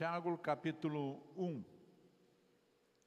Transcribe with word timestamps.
Tiago 0.00 0.38
capítulo 0.38 1.22
1. 1.36 1.62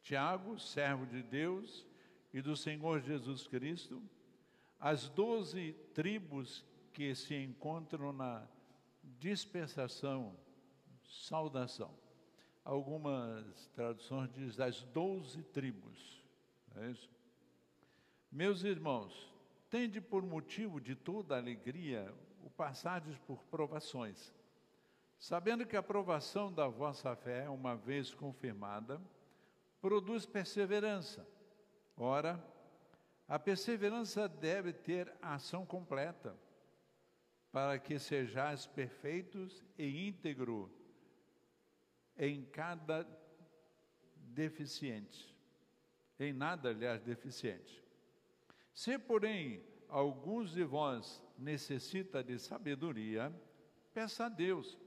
Tiago, 0.03 0.59
servo 0.59 1.08
de 1.08 1.23
Deus 1.23 1.88
e 2.31 2.39
do 2.39 2.55
Senhor 2.55 3.01
Jesus 3.01 3.47
Cristo, 3.47 4.00
as 4.80 5.09
doze 5.09 5.74
tribos 5.95 6.64
que 6.93 7.16
se 7.16 7.33
encontram 7.33 8.14
na 8.14 8.48
dispensação, 9.02 10.38
saudação. 11.02 11.98
Algumas 12.64 13.68
traduções 13.70 14.32
dizem 14.32 14.64
as 14.64 14.84
doze 14.84 15.41
tribos. 15.46 16.23
É 16.75 16.91
isso? 16.91 17.10
Meus 18.32 18.64
irmãos, 18.64 19.34
tende 19.68 20.00
por 20.00 20.21
motivo 20.21 20.80
de 20.80 20.94
toda 20.94 21.38
alegria 21.38 22.14
o 22.44 22.52
passardes 22.52 23.18
por 23.18 23.44
provações 23.46 24.32
sabendo 25.24 25.66
que 25.66 25.78
a 25.78 25.80
aprovação 25.80 26.52
da 26.52 26.68
vossa 26.68 27.16
fé, 27.16 27.50
uma 27.50 27.78
vez 27.78 28.14
confirmada, 28.14 29.02
produz 29.80 30.25
perseverança. 30.25 31.25
Ora, 31.96 32.45
a 33.25 33.39
perseverança 33.39 34.27
deve 34.27 34.73
ter 34.73 35.16
ação 35.21 35.66
completa, 35.66 36.38
para 37.53 37.80
que 37.80 37.97
sejais 37.99 38.66
perfeitos 38.66 39.63
e 39.77 40.09
íntegro 40.09 40.70
em 42.17 42.44
cada 42.44 43.08
deficiente, 44.16 45.33
em 46.19 46.33
nada, 46.33 46.71
aliás, 46.71 47.02
deficiente. 47.02 47.81
Se, 48.73 48.99
porém, 48.99 49.63
alguns 49.88 50.52
de 50.52 50.66
vós 50.66 51.23
necessita 51.38 52.21
de 52.21 52.38
sabedoria, 52.38 53.33
peça 53.94 54.25
a 54.25 54.30
Deus, 54.30 54.82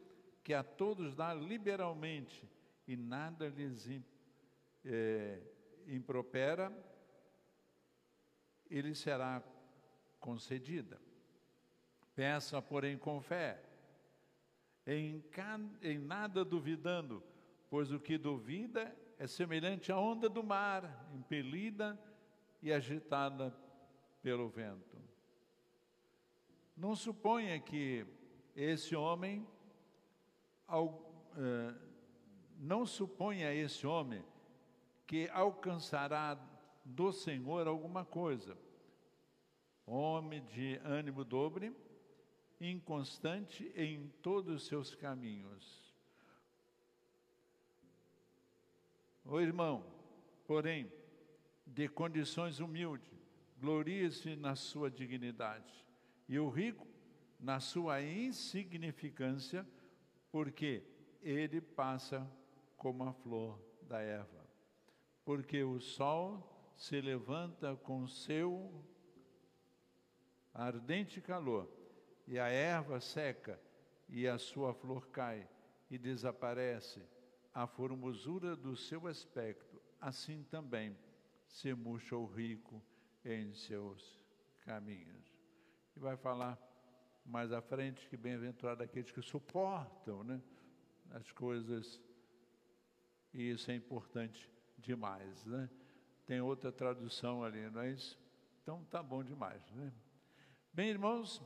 que 0.46 0.54
a 0.54 0.62
todos 0.62 1.12
dá 1.16 1.34
liberalmente 1.34 2.48
e 2.86 2.96
nada 2.96 3.48
lhes 3.48 3.90
é, 4.84 5.42
impropera, 5.88 6.72
ele 8.70 8.94
será 8.94 9.42
concedida. 10.20 11.00
Peça, 12.14 12.62
porém, 12.62 12.96
com 12.96 13.20
fé, 13.20 13.60
em, 14.86 15.20
em 15.82 15.98
nada 15.98 16.44
duvidando, 16.44 17.24
pois 17.68 17.90
o 17.90 17.98
que 17.98 18.16
duvida 18.16 18.96
é 19.18 19.26
semelhante 19.26 19.90
à 19.90 19.98
onda 19.98 20.28
do 20.28 20.44
mar, 20.44 21.10
impelida 21.12 22.00
e 22.62 22.72
agitada 22.72 23.52
pelo 24.22 24.48
vento. 24.48 24.96
Não 26.76 26.94
suponha 26.94 27.58
que 27.58 28.06
esse 28.54 28.94
homem 28.94 29.44
ao, 30.66 31.30
eh, 31.36 31.74
não 32.58 32.86
suponha 32.86 33.52
esse 33.54 33.86
homem 33.86 34.24
que 35.06 35.28
alcançará 35.28 36.38
do 36.84 37.12
Senhor 37.12 37.66
alguma 37.66 38.04
coisa. 38.04 38.56
Homem 39.86 40.44
de 40.46 40.80
ânimo 40.84 41.24
dobre, 41.24 41.72
inconstante 42.60 43.70
em 43.76 44.08
todos 44.22 44.62
os 44.62 44.66
seus 44.66 44.94
caminhos. 44.94 45.94
O 49.24 49.40
irmão, 49.40 49.84
porém, 50.46 50.90
de 51.66 51.88
condições 51.88 52.60
humildes, 52.60 53.12
glorie-se 53.58 54.36
na 54.36 54.54
sua 54.54 54.90
dignidade, 54.90 55.84
e 56.28 56.38
o 56.38 56.48
rico 56.48 56.86
na 57.38 57.60
sua 57.60 58.00
insignificância, 58.02 59.66
porque 60.36 60.82
ele 61.22 61.62
passa 61.62 62.30
como 62.76 63.04
a 63.04 63.12
flor 63.14 63.58
da 63.80 64.02
erva. 64.02 64.46
Porque 65.24 65.62
o 65.62 65.80
sol 65.80 66.74
se 66.76 67.00
levanta 67.00 67.74
com 67.74 68.06
seu 68.06 68.84
ardente 70.52 71.22
calor, 71.22 71.66
e 72.26 72.38
a 72.38 72.48
erva 72.48 73.00
seca, 73.00 73.58
e 74.10 74.28
a 74.28 74.36
sua 74.36 74.74
flor 74.74 75.08
cai, 75.08 75.48
e 75.90 75.96
desaparece 75.96 77.02
a 77.54 77.66
formosura 77.66 78.54
do 78.54 78.76
seu 78.76 79.06
aspecto, 79.06 79.80
assim 79.98 80.42
também 80.42 80.94
se 81.48 81.72
murcha 81.72 82.14
o 82.14 82.26
rico 82.26 82.84
em 83.24 83.54
seus 83.54 84.22
caminhos. 84.66 85.34
E 85.96 85.98
vai 85.98 86.14
falar 86.14 86.58
mais 87.26 87.52
à 87.52 87.60
frente 87.60 88.08
que 88.08 88.16
bem-aventurado 88.16 88.82
aqueles 88.82 89.10
que 89.10 89.20
suportam 89.20 90.22
né, 90.22 90.40
as 91.10 91.30
coisas, 91.32 92.00
e 93.34 93.50
isso 93.50 93.70
é 93.70 93.74
importante 93.74 94.48
demais. 94.78 95.44
Né? 95.44 95.68
Tem 96.24 96.40
outra 96.40 96.70
tradução 96.70 97.42
ali, 97.42 97.68
não 97.70 97.82
é 97.82 97.90
isso? 97.90 98.18
Então 98.62 98.84
tá 98.84 99.02
bom 99.02 99.22
demais. 99.22 99.62
Né? 99.72 99.92
Bem, 100.72 100.90
irmãos, 100.90 101.42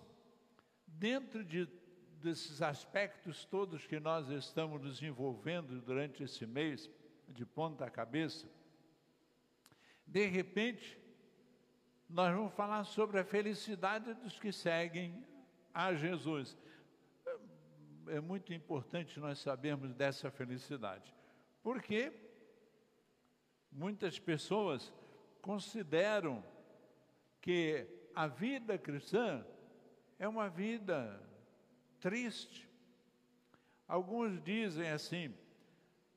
dentro 0.87 1.45
de, 1.45 1.67
desses 2.21 2.61
aspectos 2.61 3.45
todos 3.45 3.87
que 3.87 3.99
nós 3.99 4.29
estamos 4.29 4.83
nos 4.83 5.03
envolvendo 5.03 5.81
durante 5.81 6.23
esse 6.23 6.47
mês, 6.47 6.91
de 7.29 7.47
ponta 7.47 7.89
cabeça, 7.89 8.49
de 10.05 10.27
repente, 10.27 10.99
nós 12.09 12.35
vamos 12.35 12.53
falar 12.55 12.83
sobre 12.85 13.21
a 13.21 13.25
felicidade 13.25 14.13
dos 14.15 14.39
que 14.39 14.51
seguem 14.53 15.25
a 15.87 15.95
Jesus. 15.95 16.57
É 18.09 18.21
muito 18.21 18.53
importante 18.53 19.21
nós 19.21 19.39
sabermos 19.39 19.95
dessa 19.95 20.31
felicidade, 20.31 21.15
porque 21.63 22.13
muitas 23.71 24.19
pessoas 24.19 24.93
consideram 25.41 26.45
que 27.41 27.87
a 28.15 28.27
vida 28.27 28.77
cristã 28.77 29.45
é 30.19 30.29
uma 30.29 30.49
vida 30.49 31.21
triste. 32.01 32.69
Alguns 33.87 34.43
dizem 34.43 34.91
assim: 34.91 35.35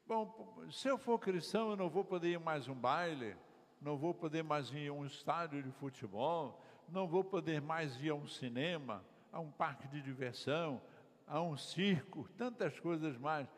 bom, 0.06 0.66
se 0.72 0.88
eu 0.88 0.98
for 0.98 1.20
cristão, 1.20 1.72
eu 1.72 1.78
não 1.78 1.90
vou 1.90 2.04
poder 2.04 2.32
ir 2.32 2.40
mais 2.40 2.68
um 2.68 2.76
baile, 2.76 3.36
não 3.80 3.98
vou 3.98 4.14
poder 4.14 4.44
mais 4.44 4.72
ir 4.72 4.90
a 4.90 4.94
um 4.94 5.06
estádio 5.06 5.62
de 5.62 5.72
futebol, 5.72 6.64
não 6.90 7.08
vou 7.08 7.24
poder 7.24 7.62
mais 7.62 7.96
ir 8.02 8.10
a 8.10 8.16
um 8.16 8.28
cinema, 8.28 9.04
a 9.34 9.40
um 9.40 9.52
parque 9.52 9.88
de 9.88 10.02
diversão, 10.02 10.80
a 11.28 11.42
um 11.42 11.58
circo, 11.58 12.30
tantas 12.38 12.80
coisas 12.80 13.18
mais. 13.18 13.50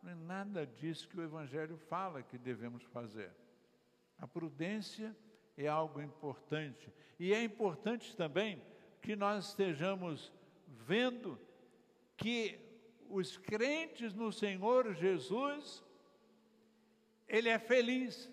Não 0.00 0.12
é 0.12 0.14
nada 0.14 0.64
disso 0.64 1.08
que 1.08 1.18
o 1.18 1.22
Evangelho 1.22 1.76
fala 1.76 2.22
que 2.22 2.38
devemos 2.38 2.84
fazer. 2.84 3.32
A 4.16 4.28
prudência 4.28 5.14
é 5.56 5.66
algo 5.66 6.00
importante. 6.00 6.92
E 7.18 7.34
é 7.34 7.42
importante 7.42 8.16
também 8.16 8.62
que 9.02 9.16
nós 9.16 9.48
estejamos 9.48 10.32
vendo 10.68 11.38
que 12.16 12.58
os 13.08 13.36
crentes 13.36 14.14
no 14.14 14.32
Senhor 14.32 14.94
Jesus, 14.94 15.82
Ele 17.26 17.48
é 17.48 17.58
feliz. 17.58 18.30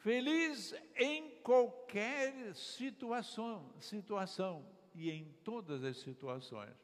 Feliz 0.00 0.74
em 0.96 1.30
qualquer 1.40 2.54
situação, 2.54 3.70
situação 3.78 4.66
e 4.94 5.10
em 5.10 5.24
todas 5.44 5.84
as 5.84 5.98
situações. 5.98 6.74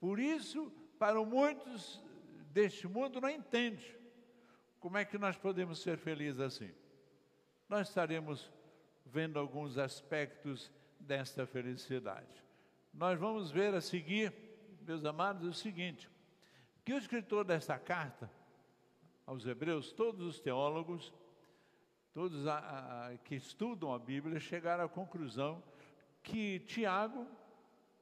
Por 0.00 0.18
isso, 0.18 0.72
para 0.98 1.22
muitos 1.22 2.02
deste 2.50 2.88
mundo 2.88 3.20
não 3.20 3.28
entende 3.28 3.94
como 4.80 4.96
é 4.96 5.04
que 5.04 5.18
nós 5.18 5.36
podemos 5.36 5.80
ser 5.80 5.98
felizes 5.98 6.40
assim. 6.40 6.72
Nós 7.68 7.88
estaremos 7.88 8.50
vendo 9.04 9.38
alguns 9.38 9.76
aspectos 9.76 10.72
desta 10.98 11.46
felicidade. 11.46 12.42
Nós 12.94 13.18
vamos 13.18 13.50
ver 13.50 13.74
a 13.74 13.80
seguir, 13.82 14.32
meus 14.86 15.04
amados, 15.04 15.46
o 15.46 15.52
seguinte: 15.52 16.08
que 16.82 16.94
o 16.94 16.98
escritor 16.98 17.44
desta 17.44 17.78
carta 17.78 18.30
aos 19.26 19.46
Hebreus, 19.46 19.92
todos 19.92 20.26
os 20.26 20.40
teólogos, 20.40 21.12
todos 22.18 22.48
a, 22.48 22.58
a, 23.12 23.16
que 23.18 23.36
estudam 23.36 23.94
a 23.94 23.98
Bíblia 24.00 24.40
chegaram 24.40 24.82
à 24.82 24.88
conclusão 24.88 25.62
que 26.20 26.58
Tiago 26.66 27.24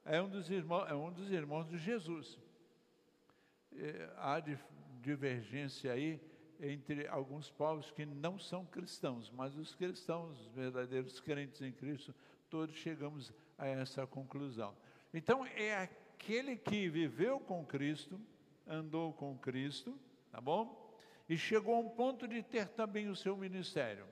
é 0.03 0.19
um 0.19 0.27
dos 0.27 0.49
irmãos, 0.49 0.89
é 0.89 0.95
um 0.95 1.11
dos 1.11 1.29
irmãos 1.29 1.69
de 1.69 1.77
Jesus. 1.77 2.35
É, 3.75 4.09
há 4.17 4.41
divergência 5.03 5.93
aí 5.93 6.19
entre 6.59 7.07
alguns 7.07 7.51
povos 7.51 7.91
que 7.91 8.07
não 8.07 8.39
são 8.39 8.65
cristãos, 8.65 9.29
mas 9.29 9.55
os 9.55 9.75
cristãos, 9.75 10.47
os 10.47 10.47
verdadeiros 10.47 11.19
crentes 11.19 11.61
em 11.61 11.71
Cristo, 11.71 12.11
todos 12.49 12.75
chegamos 12.75 13.31
a 13.55 13.67
essa 13.67 14.07
conclusão. 14.07 14.75
Então, 15.13 15.45
é 15.45 15.75
aquele 15.75 16.55
que 16.55 16.89
viveu 16.89 17.39
com 17.39 17.63
Cristo, 17.63 18.19
andou 18.65 19.13
com 19.13 19.37
Cristo, 19.37 19.95
tá 20.31 20.41
bom? 20.41 20.86
E 21.27 21.37
chegou 21.37 21.75
a 21.75 21.79
um 21.79 21.89
ponto 21.89 22.27
de 22.27 22.41
ter 22.41 22.67
também 22.69 23.09
o 23.09 23.15
seu 23.15 23.35
ministério. 23.35 24.05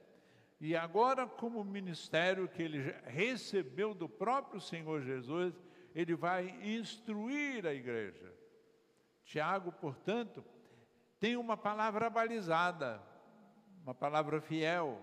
E 0.60 0.76
agora, 0.76 1.28
como 1.28 1.64
ministério 1.64 2.48
que 2.48 2.62
ele 2.62 2.96
recebeu 3.06 3.94
do 3.94 4.08
próprio 4.08 4.60
Senhor 4.60 5.02
Jesus, 5.02 5.54
ele 5.94 6.16
vai 6.16 6.50
instruir 6.62 7.66
a 7.66 7.74
igreja. 7.74 8.34
Tiago, 9.24 9.72
portanto, 9.72 10.44
tem 11.20 11.36
uma 11.36 11.58
palavra 11.58 12.10
balizada, 12.10 13.02
uma 13.84 13.94
palavra 13.94 14.42
fiel, 14.42 15.02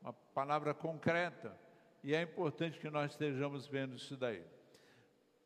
uma 0.00 0.12
palavra 0.12 0.74
concreta, 0.74 1.58
e 2.02 2.14
é 2.14 2.22
importante 2.22 2.78
que 2.78 2.90
nós 2.90 3.12
estejamos 3.12 3.66
vendo 3.66 3.96
isso 3.96 4.16
daí. 4.16 4.44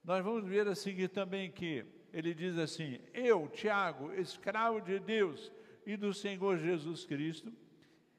Nós 0.03 0.25
vamos 0.25 0.45
ver 0.49 0.67
a 0.67 0.75
seguir 0.75 1.09
também 1.09 1.51
que 1.51 1.85
ele 2.13 2.35
diz 2.35 2.59
assim: 2.59 2.99
Eu, 3.13 3.49
Tiago, 3.49 4.13
escravo 4.15 4.81
de 4.81 4.99
Deus 4.99 5.53
e 5.89 5.97
do 5.97 6.13
Senhor 6.13 6.59
Jesus 6.59 7.07
Cristo, 7.07 7.51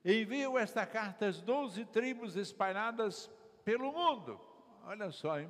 envio 0.04 0.58
esta 0.58 0.88
carta 0.88 1.28
às 1.28 1.40
doze 1.40 1.86
tribos 1.86 2.36
espalhadas 2.36 3.30
pelo 3.64 3.92
mundo. 3.92 4.42
Olha 4.86 5.12
só, 5.12 5.40
hein? 5.40 5.48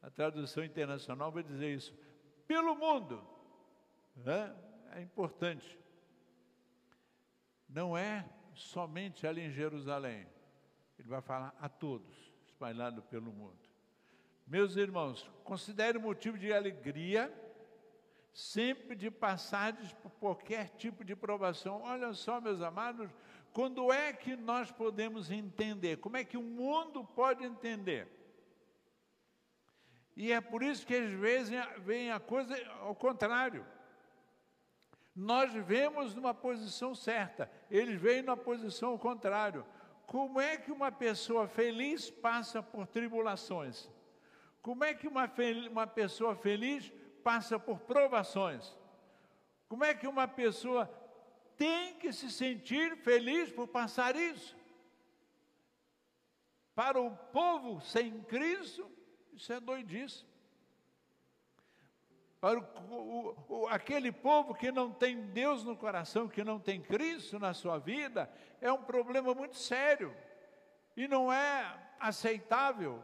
A 0.00 0.10
tradução 0.10 0.64
internacional 0.64 1.30
vai 1.30 1.42
dizer 1.42 1.74
isso. 1.74 1.94
Pelo 2.46 2.74
mundo. 2.74 3.22
É 4.94 5.02
importante. 5.02 5.78
Não 7.68 7.94
é 7.94 8.26
somente 8.54 9.26
ali 9.26 9.42
em 9.42 9.50
Jerusalém. 9.50 10.26
Ele 10.98 11.08
vai 11.08 11.20
falar 11.20 11.54
a 11.60 11.68
todos, 11.68 12.32
espalhado 12.46 13.02
pelo 13.02 13.30
mundo. 13.30 13.68
Meus 14.46 14.76
irmãos, 14.76 15.30
considere 15.44 15.98
motivo 15.98 16.38
de 16.38 16.54
alegria 16.54 17.30
sempre 18.38 18.94
de 18.94 19.10
passagens 19.10 19.92
por 19.94 20.12
qualquer 20.12 20.68
tipo 20.76 21.02
de 21.02 21.16
provação. 21.16 21.82
Olha 21.82 22.12
só, 22.12 22.40
meus 22.40 22.62
amados, 22.62 23.10
quando 23.52 23.92
é 23.92 24.12
que 24.12 24.36
nós 24.36 24.70
podemos 24.70 25.28
entender? 25.28 25.96
Como 25.96 26.16
é 26.16 26.22
que 26.22 26.36
o 26.36 26.42
mundo 26.42 27.02
pode 27.02 27.44
entender? 27.44 28.06
E 30.16 30.30
é 30.30 30.40
por 30.40 30.62
isso 30.62 30.86
que 30.86 30.94
às 30.94 31.10
vezes 31.10 31.52
vem 31.78 32.12
a 32.12 32.20
coisa 32.20 32.54
ao 32.78 32.94
contrário. 32.94 33.66
Nós 35.16 35.52
vemos 35.52 36.14
numa 36.14 36.32
posição 36.32 36.94
certa, 36.94 37.50
eles 37.68 38.00
veem 38.00 38.22
na 38.22 38.36
posição 38.36 38.90
ao 38.90 39.00
contrário. 39.00 39.66
Como 40.06 40.40
é 40.40 40.56
que 40.56 40.70
uma 40.70 40.92
pessoa 40.92 41.48
feliz 41.48 42.08
passa 42.08 42.62
por 42.62 42.86
tribulações? 42.86 43.90
Como 44.62 44.84
é 44.84 44.94
que 44.94 45.08
uma, 45.08 45.28
uma 45.72 45.88
pessoa 45.88 46.36
feliz 46.36 46.92
passa 47.28 47.58
por 47.58 47.80
provações? 47.80 48.74
Como 49.68 49.84
é 49.84 49.92
que 49.94 50.06
uma 50.06 50.26
pessoa 50.26 50.90
tem 51.58 51.92
que 51.98 52.10
se 52.10 52.30
sentir 52.30 52.96
feliz 52.96 53.52
por 53.52 53.68
passar 53.68 54.16
isso? 54.16 54.56
Para 56.74 56.98
o 56.98 57.14
povo 57.14 57.82
sem 57.82 58.22
Cristo, 58.22 58.90
isso 59.34 59.52
é 59.52 59.60
doidice. 59.60 60.24
Para 62.40 62.60
o, 62.60 63.36
o, 63.46 63.66
aquele 63.68 64.10
povo 64.10 64.54
que 64.54 64.72
não 64.72 64.90
tem 64.90 65.26
Deus 65.26 65.62
no 65.62 65.76
coração, 65.76 66.28
que 66.28 66.42
não 66.42 66.58
tem 66.58 66.80
Cristo 66.80 67.38
na 67.38 67.52
sua 67.52 67.76
vida, 67.76 68.32
é 68.58 68.72
um 68.72 68.84
problema 68.84 69.34
muito 69.34 69.58
sério 69.58 70.16
e 70.96 71.06
não 71.06 71.30
é 71.30 71.78
aceitável, 72.00 73.02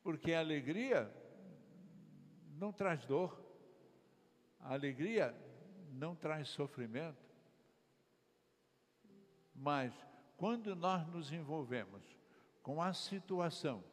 porque 0.00 0.32
a 0.32 0.38
alegria 0.38 1.12
não 2.54 2.72
traz 2.72 3.04
dor, 3.04 3.40
a 4.60 4.72
alegria 4.74 5.34
não 5.92 6.14
traz 6.14 6.48
sofrimento, 6.48 7.22
mas 9.54 9.92
quando 10.36 10.74
nós 10.74 11.06
nos 11.06 11.32
envolvemos 11.32 12.02
com 12.62 12.82
a 12.82 12.92
situação 12.92 13.84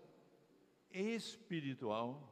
espiritual, 0.89 2.27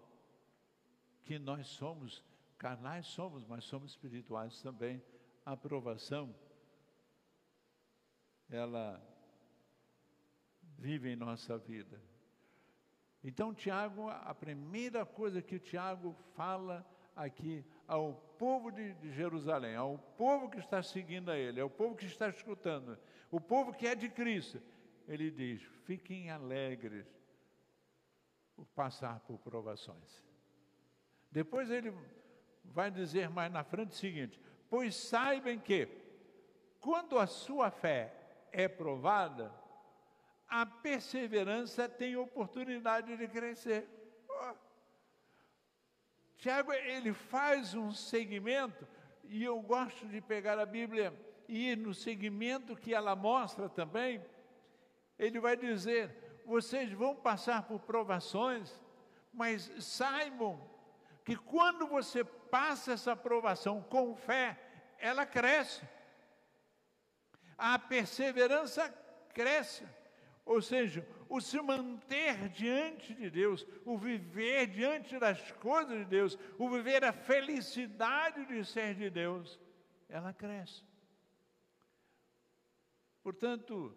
que 1.23 1.37
nós 1.37 1.67
somos 1.67 2.23
carnais, 2.57 3.07
somos, 3.07 3.45
mas 3.45 3.63
somos 3.63 3.91
espirituais 3.91 4.61
também. 4.61 5.01
A 5.45 5.51
aprovação, 5.53 6.35
ela 8.49 9.01
vive 10.77 11.09
em 11.09 11.15
nossa 11.15 11.57
vida. 11.57 12.01
Então, 13.23 13.53
Tiago, 13.53 14.09
a 14.09 14.33
primeira 14.33 15.05
coisa 15.05 15.41
que 15.41 15.55
o 15.55 15.59
Tiago 15.59 16.15
fala 16.35 16.85
aqui 17.15 17.65
ao 17.85 18.13
povo 18.37 18.71
de, 18.71 18.93
de, 18.93 19.11
Jerusalém, 19.11 19.75
ao 19.75 19.97
povo 20.17 20.49
que 20.49 20.59
está 20.59 20.81
seguindo 20.81 21.29
a 21.29 21.37
ele, 21.37 21.59
ao 21.59 21.69
povo 21.69 21.95
que 21.95 22.05
está 22.05 22.29
escutando, 22.29 22.97
o 23.29 23.41
povo 23.41 23.73
que 23.73 23.85
é 23.85 23.93
de 23.93 24.09
Cristo, 24.09 24.61
ele 25.07 25.29
diz: 25.29 25.61
fiquem 25.83 26.29
alegres, 26.29 27.05
por 28.55 28.65
passar 28.67 29.19
por 29.21 29.37
provações. 29.39 30.23
Depois 31.31 31.69
ele 31.69 31.93
vai 32.63 32.91
dizer 32.91 33.29
mais 33.29 33.51
na 33.51 33.63
frente 33.63 33.91
o 33.91 33.95
seguinte: 33.95 34.39
Pois 34.69 34.95
saibam 34.95 35.57
que, 35.59 35.87
quando 36.79 37.17
a 37.17 37.25
sua 37.27 37.71
fé 37.71 38.13
é 38.51 38.67
provada, 38.67 39.53
a 40.49 40.65
perseverança 40.65 41.87
tem 41.87 42.15
oportunidade 42.15 43.15
de 43.15 43.27
crescer. 43.27 43.87
Tiago, 46.37 46.73
ele 46.73 47.13
faz 47.13 47.75
um 47.75 47.91
segmento, 47.91 48.87
e 49.25 49.43
eu 49.43 49.61
gosto 49.61 50.07
de 50.07 50.21
pegar 50.21 50.57
a 50.57 50.65
Bíblia 50.65 51.13
e 51.47 51.71
ir 51.71 51.77
no 51.77 51.93
segmento 51.93 52.75
que 52.75 52.93
ela 52.93 53.15
mostra 53.15 53.69
também. 53.69 54.23
Ele 55.17 55.39
vai 55.39 55.55
dizer: 55.55 56.41
vocês 56.45 56.91
vão 56.93 57.15
passar 57.15 57.63
por 57.63 57.81
provações, 57.81 58.73
mas 59.33 59.71
saibam 59.79 60.59
que 61.25 61.35
quando 61.35 61.85
você 61.87 62.23
passa 62.23 62.93
essa 62.93 63.15
provação 63.15 63.83
com 63.83 64.15
fé, 64.15 64.57
ela 64.97 65.25
cresce. 65.25 65.87
A 67.57 67.77
perseverança 67.77 68.89
cresce. 69.33 69.85
Ou 70.49 70.63
seja, 70.63 71.07
o 71.29 71.39
se 71.39 71.61
manter 71.61 72.49
diante 72.49 73.13
de 73.13 73.29
Deus, 73.29 73.67
o 73.85 73.95
viver 73.99 74.65
diante 74.65 75.19
das 75.19 75.51
coisas 75.51 75.95
de 75.99 76.05
Deus, 76.05 76.39
o 76.57 76.67
viver 76.67 77.05
a 77.05 77.13
felicidade 77.13 78.47
de 78.47 78.65
ser 78.65 78.95
de 78.95 79.11
Deus, 79.11 79.59
ela 80.09 80.33
cresce. 80.33 80.83
Portanto, 83.21 83.95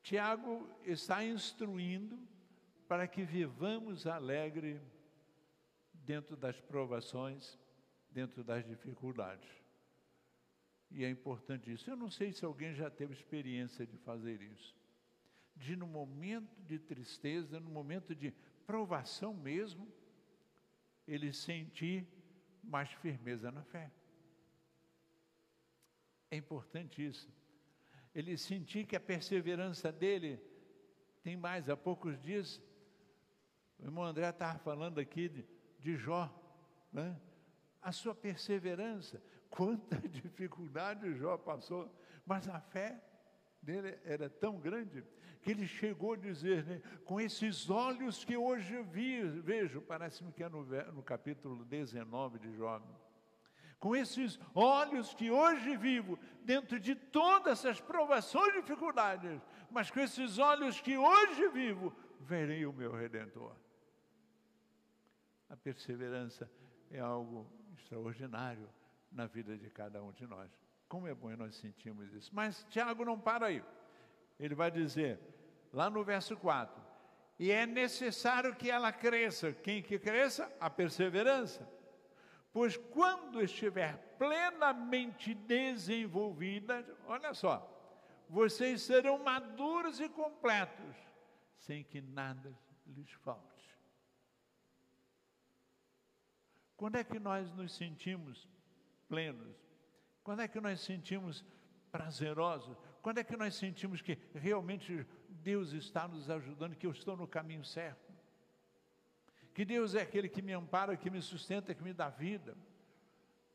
Tiago 0.00 0.66
está 0.86 1.22
instruindo 1.22 2.18
para 2.88 3.06
que 3.06 3.22
vivamos 3.22 4.06
alegre 4.06 4.80
dentro 5.92 6.34
das 6.34 6.58
provações, 6.58 7.58
dentro 8.10 8.42
das 8.42 8.64
dificuldades. 8.64 9.59
E 10.90 11.04
é 11.04 11.10
importante 11.10 11.72
isso. 11.72 11.88
Eu 11.88 11.96
não 11.96 12.10
sei 12.10 12.32
se 12.32 12.44
alguém 12.44 12.74
já 12.74 12.90
teve 12.90 13.12
experiência 13.12 13.86
de 13.86 13.96
fazer 13.98 14.42
isso. 14.42 14.74
De 15.56 15.76
no 15.76 15.86
momento 15.86 16.50
de 16.62 16.78
tristeza, 16.78 17.60
no 17.60 17.70
momento 17.70 18.14
de 18.14 18.32
provação 18.66 19.34
mesmo, 19.34 19.86
ele 21.06 21.32
sentir 21.32 22.06
mais 22.62 22.90
firmeza 22.92 23.50
na 23.50 23.62
fé. 23.64 23.90
É 26.30 26.36
importante 26.36 27.04
isso 27.04 27.28
ele 28.14 28.36
sentir 28.36 28.86
que 28.86 28.96
a 28.96 29.00
perseverança 29.00 29.92
dele 29.92 30.40
tem 31.22 31.36
mais. 31.36 31.68
Há 31.68 31.76
poucos 31.76 32.20
dias, 32.20 32.60
o 33.78 33.84
irmão 33.84 34.04
André 34.04 34.28
estava 34.28 34.58
falando 34.58 34.98
aqui 34.98 35.28
de, 35.28 35.46
de 35.78 35.96
Jó, 35.96 36.28
né? 36.92 37.18
a 37.80 37.92
sua 37.92 38.14
perseverança, 38.14 39.22
quanta 39.50 39.96
dificuldade 40.08 41.14
Jó 41.14 41.36
passou, 41.36 41.92
mas 42.24 42.48
a 42.48 42.60
fé 42.60 43.02
dele 43.60 43.98
era 44.04 44.30
tão 44.30 44.58
grande 44.58 45.04
que 45.42 45.50
ele 45.50 45.66
chegou 45.66 46.12
a 46.14 46.16
dizer, 46.16 46.64
né, 46.64 46.82
com 47.04 47.20
esses 47.20 47.68
olhos 47.68 48.24
que 48.24 48.36
hoje 48.36 48.82
vi, 48.82 49.22
vejo, 49.22 49.80
parece-me 49.80 50.32
que 50.32 50.42
é 50.42 50.48
no, 50.48 50.64
no 50.92 51.02
capítulo 51.02 51.64
19 51.64 52.38
de 52.38 52.54
Jó, 52.54 52.80
com 53.78 53.96
esses 53.96 54.38
olhos 54.54 55.14
que 55.14 55.30
hoje 55.30 55.76
vivo, 55.76 56.18
dentro 56.42 56.78
de 56.78 56.94
todas 56.94 57.64
essas 57.64 57.80
provações 57.80 58.54
e 58.54 58.60
dificuldades, 58.60 59.40
mas 59.70 59.90
com 59.90 60.00
esses 60.00 60.38
olhos 60.38 60.80
que 60.80 60.98
hoje 60.98 61.48
vivo, 61.48 61.94
verei 62.20 62.66
o 62.66 62.72
meu 62.72 62.92
Redentor. 62.92 63.56
A 65.48 65.56
perseverança 65.56 66.50
é 66.90 67.00
algo 67.00 67.50
extraordinário 67.78 68.68
na 69.10 69.26
vida 69.26 69.56
de 69.56 69.70
cada 69.70 70.02
um 70.02 70.12
de 70.12 70.26
nós. 70.26 70.50
Como 70.88 71.06
é 71.06 71.14
bom 71.14 71.34
nós 71.36 71.56
sentimos 71.56 72.12
isso. 72.12 72.30
Mas 72.34 72.64
Tiago 72.70 73.04
não 73.04 73.18
para 73.18 73.46
aí. 73.46 73.62
Ele 74.38 74.54
vai 74.54 74.70
dizer, 74.70 75.18
lá 75.72 75.88
no 75.88 76.02
verso 76.02 76.36
4, 76.36 76.80
e 77.38 77.50
é 77.50 77.66
necessário 77.66 78.54
que 78.54 78.70
ela 78.70 78.92
cresça. 78.92 79.52
Quem 79.52 79.82
que 79.82 79.98
cresça? 79.98 80.50
A 80.60 80.68
perseverança 80.68 81.66
pois 82.52 82.76
quando 82.76 83.42
estiver 83.42 83.96
plenamente 84.18 85.34
desenvolvida, 85.34 86.84
olha 87.06 87.32
só, 87.32 87.66
vocês 88.28 88.82
serão 88.82 89.22
maduros 89.22 90.00
e 90.00 90.08
completos, 90.08 90.96
sem 91.58 91.84
que 91.84 92.00
nada 92.00 92.56
lhes 92.86 93.10
falte. 93.12 93.48
Quando 96.76 96.96
é 96.96 97.04
que 97.04 97.18
nós 97.18 97.50
nos 97.52 97.74
sentimos 97.74 98.48
plenos? 99.10 99.56
Quando 100.22 100.40
é 100.42 100.48
que 100.48 100.60
nós 100.60 100.80
sentimos 100.80 101.44
prazerosos? 101.90 102.76
Quando 103.02 103.18
é 103.18 103.24
que 103.24 103.36
nós 103.36 103.56
sentimos 103.56 104.00
que 104.00 104.16
realmente 104.32 105.06
Deus 105.28 105.72
está 105.72 106.06
nos 106.06 106.30
ajudando, 106.30 106.76
que 106.76 106.86
eu 106.86 106.92
estou 106.92 107.16
no 107.16 107.26
caminho 107.26 107.64
certo? 107.64 108.12
Que 109.52 109.64
Deus 109.64 109.96
é 109.96 110.02
aquele 110.02 110.28
que 110.28 110.40
me 110.40 110.52
ampara, 110.52 110.96
que 110.96 111.10
me 111.10 111.20
sustenta, 111.20 111.74
que 111.74 111.82
me 111.82 111.92
dá 111.92 112.08
vida? 112.08 112.56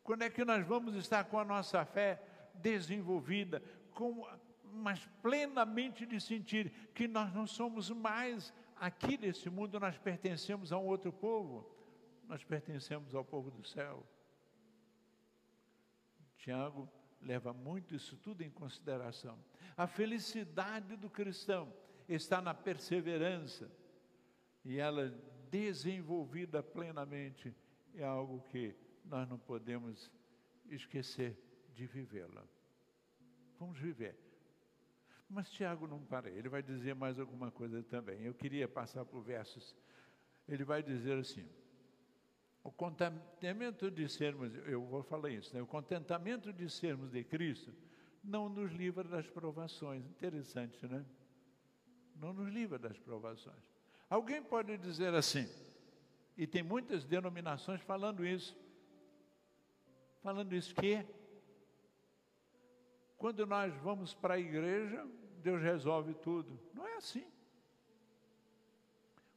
Quando 0.04 0.24
é 0.24 0.30
que 0.30 0.44
nós 0.44 0.68
vamos 0.68 0.96
estar 0.96 1.24
com 1.24 1.40
a 1.40 1.46
nossa 1.46 1.86
fé 1.86 2.22
desenvolvida, 2.56 3.64
com, 3.94 4.28
mas 4.74 5.00
plenamente 5.22 6.06
de 6.06 6.20
sentir 6.20 6.70
que 6.94 7.08
nós 7.08 7.34
não 7.34 7.48
somos 7.48 7.90
mais 7.90 8.54
aqui 8.76 9.18
nesse 9.18 9.50
mundo, 9.50 9.80
nós 9.80 9.98
pertencemos 9.98 10.74
a 10.74 10.78
um 10.78 10.86
outro 10.86 11.14
povo? 11.14 11.74
nós 12.28 12.44
pertencemos 12.44 13.14
ao 13.14 13.24
povo 13.24 13.52
do 13.52 13.66
céu. 13.66 14.04
Tiago 16.46 16.88
leva 17.20 17.52
muito 17.52 17.96
isso 17.96 18.16
tudo 18.18 18.44
em 18.44 18.52
consideração. 18.52 19.44
A 19.76 19.88
felicidade 19.88 20.96
do 20.96 21.10
cristão 21.10 21.74
está 22.08 22.40
na 22.40 22.54
perseverança 22.54 23.68
e 24.64 24.78
ela 24.78 25.10
desenvolvida 25.50 26.62
plenamente 26.62 27.52
é 27.96 28.04
algo 28.04 28.42
que 28.52 28.76
nós 29.04 29.28
não 29.28 29.40
podemos 29.40 30.12
esquecer 30.70 31.36
de 31.74 31.88
vivê-la. 31.88 32.44
Vamos 33.58 33.80
viver. 33.80 34.16
Mas 35.28 35.50
Tiago 35.50 35.88
não 35.88 36.06
para, 36.06 36.30
ele 36.30 36.48
vai 36.48 36.62
dizer 36.62 36.94
mais 36.94 37.20
alguma 37.20 37.50
coisa 37.50 37.82
também. 37.82 38.22
Eu 38.22 38.36
queria 38.36 38.68
passar 38.68 39.04
por 39.04 39.24
versos. 39.24 39.76
Ele 40.48 40.64
vai 40.64 40.84
dizer 40.84 41.18
assim: 41.18 41.50
o 42.66 42.72
contentamento 42.72 43.92
de 43.92 44.10
sermos, 44.10 44.52
eu 44.66 44.84
vou 44.84 45.04
falar 45.04 45.30
isso, 45.30 45.56
né? 45.56 45.62
o 45.62 45.68
contentamento 45.68 46.52
de 46.52 46.68
sermos 46.68 47.12
de 47.12 47.24
Cristo 47.24 47.72
não 48.24 48.50
nos 48.50 48.72
livra 48.72 49.04
das 49.04 49.28
provações. 49.28 50.04
Interessante, 50.04 50.84
né? 50.88 51.06
Não 52.16 52.34
nos 52.34 52.52
livra 52.52 52.80
das 52.80 52.98
provações. 52.98 53.62
Alguém 54.10 54.42
pode 54.42 54.80
dizer 54.80 55.14
assim, 55.14 55.48
e 56.36 56.48
tem 56.48 56.64
muitas 56.64 57.06
denominações 57.06 57.82
falando 57.82 58.26
isso, 58.26 58.58
falando 60.24 60.56
isso 60.56 60.74
que 60.74 61.06
quando 63.16 63.46
nós 63.46 63.76
vamos 63.76 64.16
para 64.16 64.34
a 64.34 64.40
igreja, 64.40 65.08
Deus 65.38 65.62
resolve 65.62 66.16
tudo. 66.16 66.60
Não 66.74 66.88
é 66.88 66.96
assim. 66.96 67.28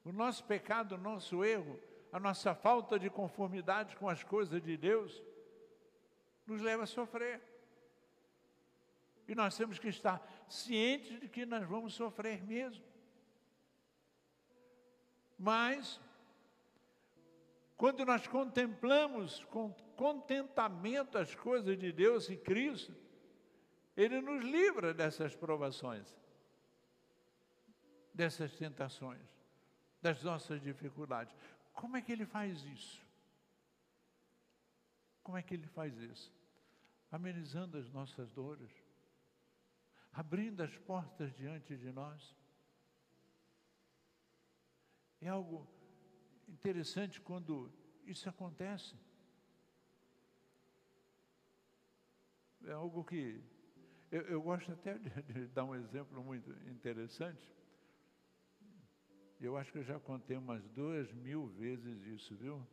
O 0.03 0.13
nosso 0.13 0.43
pecado, 0.45 0.95
o 0.95 0.99
nosso 0.99 1.45
erro, 1.45 1.79
a 2.12 2.19
nossa 2.19 2.55
falta 2.55 2.99
de 2.99 3.11
conformidade 3.11 3.97
com 3.97 4.09
as 4.09 4.25
coisas 4.25 4.62
de 4.62 4.77
Deus 4.77 5.23
nos 6.47 6.62
leva 6.62 6.85
a 6.85 6.87
sofrer. 6.87 7.41
E 9.27 9.35
nós 9.35 9.57
temos 9.57 9.79
que 9.79 9.88
estar 9.88 10.27
cientes 10.49 11.21
de 11.21 11.29
que 11.29 11.45
nós 11.45 11.67
vamos 11.69 11.95
sofrer 11.95 12.43
mesmo. 12.43 12.83
Mas, 15.38 16.00
quando 17.77 18.05
nós 18.07 18.27
contemplamos 18.27 19.45
com 19.45 19.71
contentamento 19.95 21.19
as 21.19 21.35
coisas 21.35 21.79
de 21.79 21.93
Deus 21.93 22.31
e 22.31 22.37
Cristo, 22.37 22.95
Ele 23.95 24.21
nos 24.21 24.43
livra 24.43 24.95
dessas 24.95 25.37
provações, 25.37 26.17
dessas 28.15 28.55
tentações, 28.57 29.21
das 30.00 30.23
nossas 30.23 30.62
dificuldades. 30.62 31.35
Como 31.79 31.97
é 31.97 32.03
que 32.03 32.11
ele 32.11 32.27
faz 32.27 32.61
isso? 32.65 33.01
Como 35.23 35.39
é 35.39 35.43
que 35.45 35.55
ele 35.55 35.69
faz 35.69 35.97
isso? 35.97 36.33
Amenizando 37.09 37.79
as 37.79 37.89
nossas 37.93 38.33
dores, 38.33 38.73
abrindo 40.13 40.61
as 40.61 40.77
portas 40.79 41.33
diante 41.37 41.77
de 41.77 41.93
nós. 41.93 42.35
É 45.21 45.29
algo 45.29 45.69
interessante 46.49 47.21
quando 47.21 47.73
isso 48.05 48.29
acontece. 48.29 48.97
É 52.65 52.73
algo 52.73 53.05
que 53.05 53.41
eu, 54.11 54.23
eu 54.23 54.43
gosto 54.43 54.73
até 54.73 54.99
de, 54.99 55.11
de, 55.23 55.47
dar 55.47 55.63
um 55.63 55.77
exemplo 55.77 56.25
muito 56.25 56.51
interessante. 56.69 57.55
Eu 59.40 59.57
acho 59.57 59.71
que 59.71 59.78
eu 59.78 59.85
já 59.85 60.00
contei 60.00 60.37
umas 60.37 60.66
duas 60.71 61.12
mil 61.12 61.47
vezes 61.47 62.02
isso, 62.07 62.35
viu? 62.35 62.66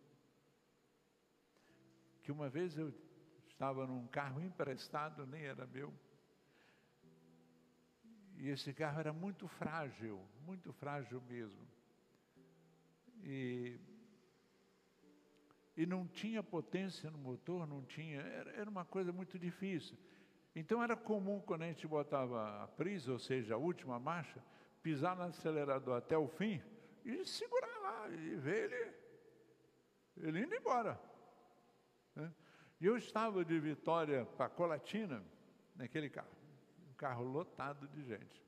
Que 2.24 2.32
uma 2.32 2.50
vez 2.50 2.76
eu 2.76 2.92
estava 3.48 3.86
num 3.86 4.08
carro 4.08 4.42
emprestado, 4.42 5.28
nem 5.28 5.44
era 5.44 5.68
meu. 5.68 5.94
E 8.38 8.50
esse 8.50 8.74
carro 8.74 9.00
era 9.00 9.14
muito 9.14 9.48
frágil, 9.48 10.20
muito 10.44 10.74
frágil 10.74 11.22
mesmo. 11.22 11.66
E, 13.24 13.80
e 15.78 15.86
não 15.86 16.08
tinha 16.08 16.42
potência 16.42 17.12
no 17.12 17.18
motor, 17.18 17.68
não 17.68 17.84
tinha, 17.84 18.22
era, 18.22 18.52
era 18.52 18.70
uma 18.70 18.86
coisa 18.86 19.14
muito 19.14 19.38
difícil. 19.38 19.96
Então 20.56 20.82
era 20.82 20.96
comum 20.96 21.40
quando 21.42 21.62
a 21.62 21.68
gente 21.68 21.88
botava 21.88 22.64
a 22.64 22.68
prisa, 22.68 23.12
ou 23.12 23.20
seja, 23.20 23.54
a 23.54 23.58
última 23.58 24.00
marcha, 24.00 24.44
pisar 24.86 25.16
no 25.16 25.24
acelerador 25.24 25.98
até 25.98 26.16
o 26.16 26.28
fim 26.28 26.62
e 27.04 27.26
segurar 27.26 27.76
lá 27.80 28.08
e 28.08 28.36
ver 28.36 28.72
ele, 28.72 28.94
ele 30.18 30.44
indo 30.44 30.54
embora. 30.54 31.02
Né? 32.14 32.32
E 32.80 32.86
eu 32.86 32.96
estava 32.96 33.44
de 33.44 33.60
Vitória 33.60 34.28
para 34.38 34.48
Colatina, 34.48 35.26
naquele 35.76 36.08
carro, 36.08 36.30
um 36.88 36.94
carro 36.94 37.24
lotado 37.24 37.88
de 37.88 38.04
gente. 38.04 38.46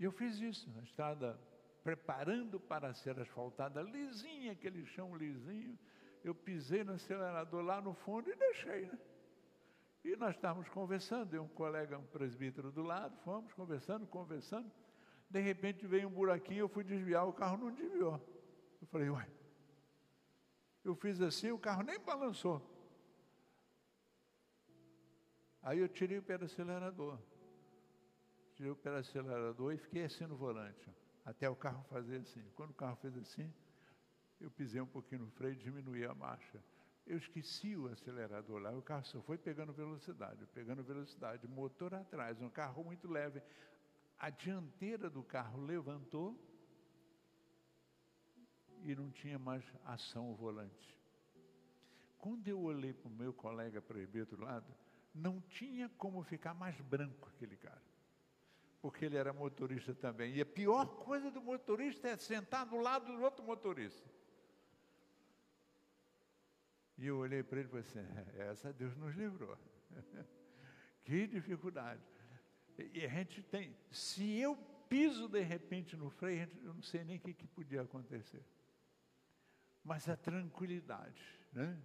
E 0.00 0.04
eu 0.04 0.12
fiz 0.12 0.38
isso, 0.38 0.70
na 0.70 0.82
estrada 0.82 1.38
preparando 1.82 2.58
para 2.58 2.94
ser 2.94 3.20
asfaltada, 3.20 3.82
lisinha, 3.82 4.52
aquele 4.52 4.86
chão 4.86 5.14
lisinho. 5.14 5.78
Eu 6.24 6.34
pisei 6.34 6.82
no 6.84 6.94
acelerador 6.94 7.62
lá 7.62 7.82
no 7.82 7.92
fundo 7.92 8.30
e 8.30 8.34
deixei, 8.34 8.86
né? 8.86 8.98
E 10.04 10.14
nós 10.16 10.34
estávamos 10.36 10.68
conversando, 10.68 11.34
eu 11.34 11.44
um 11.44 11.48
colega, 11.48 11.98
um 11.98 12.04
presbítero 12.04 12.70
do 12.70 12.82
lado, 12.82 13.16
fomos 13.24 13.52
conversando, 13.54 14.06
conversando. 14.06 14.70
De 15.30 15.40
repente 15.40 15.86
veio 15.86 16.08
um 16.08 16.12
buraquinho, 16.12 16.60
eu 16.60 16.68
fui 16.68 16.84
desviar, 16.84 17.26
o 17.26 17.32
carro 17.32 17.56
não 17.56 17.72
desviou. 17.72 18.20
Eu 18.82 18.86
falei, 18.88 19.08
uai. 19.08 19.32
Eu 20.84 20.94
fiz 20.94 21.22
assim, 21.22 21.50
o 21.50 21.58
carro 21.58 21.82
nem 21.82 21.98
balançou. 21.98 22.60
Aí 25.62 25.78
eu 25.78 25.88
tirei 25.88 26.18
o 26.18 26.22
pé 26.22 26.36
do 26.36 26.44
acelerador. 26.44 27.18
Tirei 28.54 28.70
o 28.70 28.76
pé 28.76 28.90
do 28.90 28.96
acelerador 28.98 29.72
e 29.72 29.78
fiquei 29.78 30.04
assim 30.04 30.26
no 30.26 30.36
volante, 30.36 30.86
até 31.24 31.48
o 31.48 31.56
carro 31.56 31.82
fazer 31.84 32.18
assim. 32.18 32.44
Quando 32.54 32.72
o 32.72 32.74
carro 32.74 32.96
fez 32.96 33.16
assim, 33.16 33.50
eu 34.38 34.50
pisei 34.50 34.82
um 34.82 34.86
pouquinho 34.86 35.22
no 35.22 35.30
freio 35.30 35.54
e 35.54 35.56
diminuí 35.56 36.04
a 36.04 36.14
marcha. 36.14 36.62
Eu 37.06 37.18
esqueci 37.18 37.76
o 37.76 37.86
acelerador 37.86 38.58
lá, 38.60 38.72
o 38.72 38.80
carro 38.80 39.04
só 39.04 39.20
foi 39.20 39.36
pegando 39.36 39.72
velocidade, 39.72 40.46
pegando 40.54 40.82
velocidade, 40.82 41.46
motor 41.46 41.94
atrás, 41.94 42.40
um 42.40 42.48
carro 42.48 42.82
muito 42.82 43.06
leve. 43.06 43.42
A 44.18 44.30
dianteira 44.30 45.10
do 45.10 45.22
carro 45.22 45.60
levantou 45.60 46.38
e 48.82 48.94
não 48.94 49.10
tinha 49.10 49.38
mais 49.38 49.62
ação 49.84 50.30
o 50.30 50.34
volante. 50.34 50.98
Quando 52.18 52.48
eu 52.48 52.58
olhei 52.58 52.94
para 52.94 53.08
o 53.08 53.12
meu 53.12 53.34
colega 53.34 53.82
presbítero 53.82 54.38
do 54.38 54.44
lado, 54.44 54.74
não 55.14 55.42
tinha 55.42 55.90
como 55.98 56.22
ficar 56.22 56.54
mais 56.54 56.80
branco 56.80 57.28
aquele 57.28 57.56
cara. 57.56 57.82
Porque 58.80 59.04
ele 59.04 59.16
era 59.16 59.32
motorista 59.32 59.94
também. 59.94 60.34
E 60.34 60.40
a 60.40 60.46
pior 60.46 60.86
coisa 60.96 61.30
do 61.30 61.42
motorista 61.42 62.08
é 62.08 62.16
sentar 62.16 62.66
do 62.66 62.78
lado 62.78 63.14
do 63.14 63.22
outro 63.22 63.44
motorista. 63.44 64.13
E 66.98 67.06
eu 67.06 67.18
olhei 67.18 67.42
para 67.42 67.58
ele 67.58 67.68
e 67.68 67.70
falei 67.70 67.84
assim: 67.84 67.98
é, 68.38 68.48
essa 68.50 68.72
Deus 68.72 68.96
nos 68.96 69.14
livrou. 69.14 69.56
que 71.04 71.26
dificuldade. 71.26 72.02
E 72.92 73.04
a 73.04 73.08
gente 73.08 73.42
tem, 73.42 73.76
se 73.90 74.38
eu 74.38 74.56
piso 74.88 75.28
de 75.28 75.40
repente 75.40 75.96
no 75.96 76.10
freio, 76.10 76.48
eu 76.62 76.74
não 76.74 76.82
sei 76.82 77.04
nem 77.04 77.16
o 77.16 77.20
que, 77.20 77.32
que 77.32 77.46
podia 77.46 77.82
acontecer. 77.82 78.44
Mas 79.82 80.08
a 80.08 80.16
tranquilidade, 80.16 81.22
né? 81.52 81.78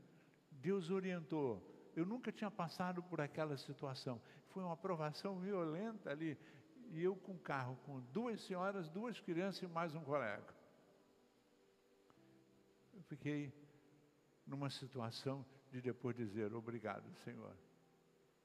Deus 0.51 0.89
orientou. 0.89 1.63
Eu 1.95 2.05
nunca 2.05 2.31
tinha 2.31 2.49
passado 2.49 3.03
por 3.03 3.19
aquela 3.19 3.57
situação. 3.57 4.21
Foi 4.47 4.63
uma 4.63 4.73
aprovação 4.73 5.39
violenta 5.39 6.09
ali. 6.11 6.37
E 6.91 7.03
eu 7.03 7.15
com 7.15 7.37
carro, 7.37 7.75
com 7.85 7.99
duas 7.99 8.41
senhoras, 8.41 8.89
duas 8.89 9.19
crianças 9.19 9.61
e 9.61 9.67
mais 9.67 9.93
um 9.93 10.03
colega. 10.03 10.55
Eu 12.93 13.03
fiquei 13.03 13.53
numa 14.49 14.69
situação 14.69 15.45
de 15.71 15.79
depois 15.79 16.15
dizer 16.15 16.53
obrigado, 16.53 17.05
Senhor. 17.23 17.55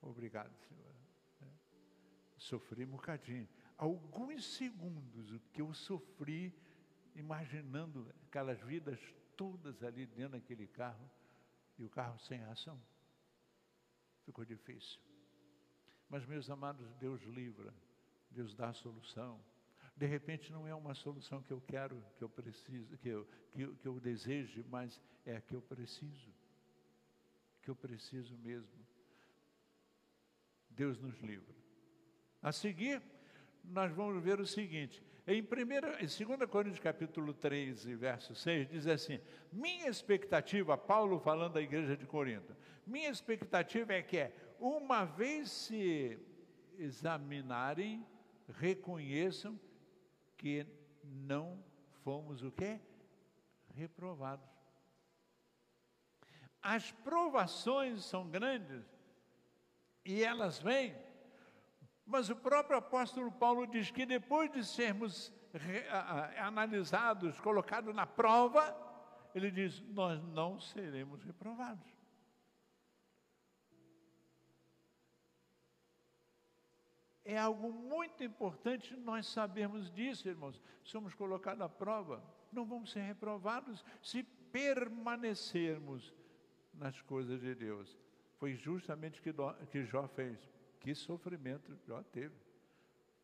Obrigado, 0.00 0.54
Senhor. 0.68 0.94
É. 1.42 1.46
Sofri 2.36 2.84
um 2.84 2.90
bocadinho. 2.90 3.48
Alguns 3.76 4.44
segundos 4.44 5.32
o 5.32 5.40
que 5.52 5.62
eu 5.62 5.72
sofri, 5.72 6.54
imaginando 7.16 8.06
aquelas 8.26 8.60
vidas 8.60 9.00
todas 9.36 9.82
ali 9.82 10.06
dentro 10.06 10.32
daquele 10.32 10.66
carro 10.66 11.10
e 11.78 11.84
o 11.84 11.88
carro 11.88 12.18
sem 12.18 12.44
ação. 12.44 12.80
Ficou 14.24 14.44
difícil. 14.44 15.00
Mas, 16.08 16.24
meus 16.26 16.48
amados, 16.50 16.94
Deus 16.96 17.22
livra, 17.22 17.74
Deus 18.30 18.54
dá 18.54 18.68
a 18.68 18.74
solução. 18.74 19.40
De 19.96 20.06
repente 20.06 20.52
não 20.52 20.66
é 20.66 20.74
uma 20.74 20.94
solução 20.94 21.42
que 21.42 21.52
eu 21.52 21.60
quero, 21.60 22.02
que 22.16 22.24
eu 22.24 22.28
preciso, 22.28 22.96
que 22.98 23.08
eu, 23.08 23.26
que, 23.52 23.66
que 23.66 23.86
eu 23.86 24.00
deseje, 24.00 24.64
mas 24.68 25.00
é 25.24 25.36
a 25.36 25.40
que 25.40 25.54
eu 25.54 25.62
preciso. 25.62 26.32
Que 27.62 27.70
eu 27.70 27.76
preciso 27.76 28.36
mesmo. 28.38 28.84
Deus 30.68 30.98
nos 30.98 31.18
livra. 31.20 31.54
A 32.42 32.50
seguir, 32.50 33.00
nós 33.62 33.92
vamos 33.92 34.22
ver 34.22 34.40
o 34.40 34.46
seguinte: 34.46 35.02
em, 35.26 35.42
primeira, 35.42 35.96
em 36.02 36.06
2 36.06 36.50
Coríntios 36.50 36.80
capítulo 36.82 37.32
3, 37.32 37.84
verso 37.84 38.34
6, 38.34 38.68
diz 38.68 38.86
assim: 38.86 39.20
Minha 39.52 39.88
expectativa, 39.88 40.76
Paulo 40.76 41.18
falando 41.18 41.54
da 41.54 41.62
igreja 41.62 41.96
de 41.96 42.04
Corinto, 42.04 42.54
minha 42.86 43.08
expectativa 43.08 43.94
é 43.94 44.02
que, 44.02 44.30
uma 44.58 45.04
vez 45.04 45.50
se 45.50 46.18
examinarem, 46.78 48.04
reconheçam 48.58 49.58
que 50.44 50.66
não 51.02 51.64
fomos 52.02 52.42
o 52.42 52.52
quê? 52.52 52.78
Reprovados. 53.74 54.46
As 56.60 56.92
provações 56.92 58.04
são 58.04 58.28
grandes 58.28 58.84
e 60.04 60.22
elas 60.22 60.58
vêm 60.58 60.94
mas 62.06 62.28
o 62.28 62.36
próprio 62.36 62.76
apóstolo 62.76 63.32
Paulo 63.32 63.66
diz 63.66 63.90
que 63.90 64.04
depois 64.04 64.52
de 64.52 64.62
sermos 64.62 65.32
analisados, 66.36 67.40
colocados 67.40 67.94
na 67.94 68.06
prova, 68.06 68.76
ele 69.34 69.50
diz: 69.50 69.80
Nós 69.88 70.22
não 70.22 70.60
seremos 70.60 71.22
reprovados. 71.24 71.93
É 77.24 77.38
algo 77.38 77.72
muito 77.72 78.22
importante 78.22 78.94
nós 78.96 79.26
sabermos 79.26 79.90
disso, 79.90 80.28
irmãos. 80.28 80.60
Somos 80.82 81.14
colocados 81.14 81.62
à 81.62 81.68
prova, 81.68 82.22
não 82.52 82.66
vamos 82.66 82.92
ser 82.92 83.00
reprovados 83.00 83.84
se 84.02 84.22
permanecermos 84.52 86.12
nas 86.74 87.00
coisas 87.02 87.40
de 87.40 87.54
Deus. 87.54 87.98
Foi 88.38 88.54
justamente 88.54 89.20
o 89.20 89.66
que 89.66 89.84
Jó 89.84 90.06
fez. 90.08 90.38
Que 90.80 90.94
sofrimento 90.94 91.74
Jó 91.86 92.02
teve. 92.02 92.34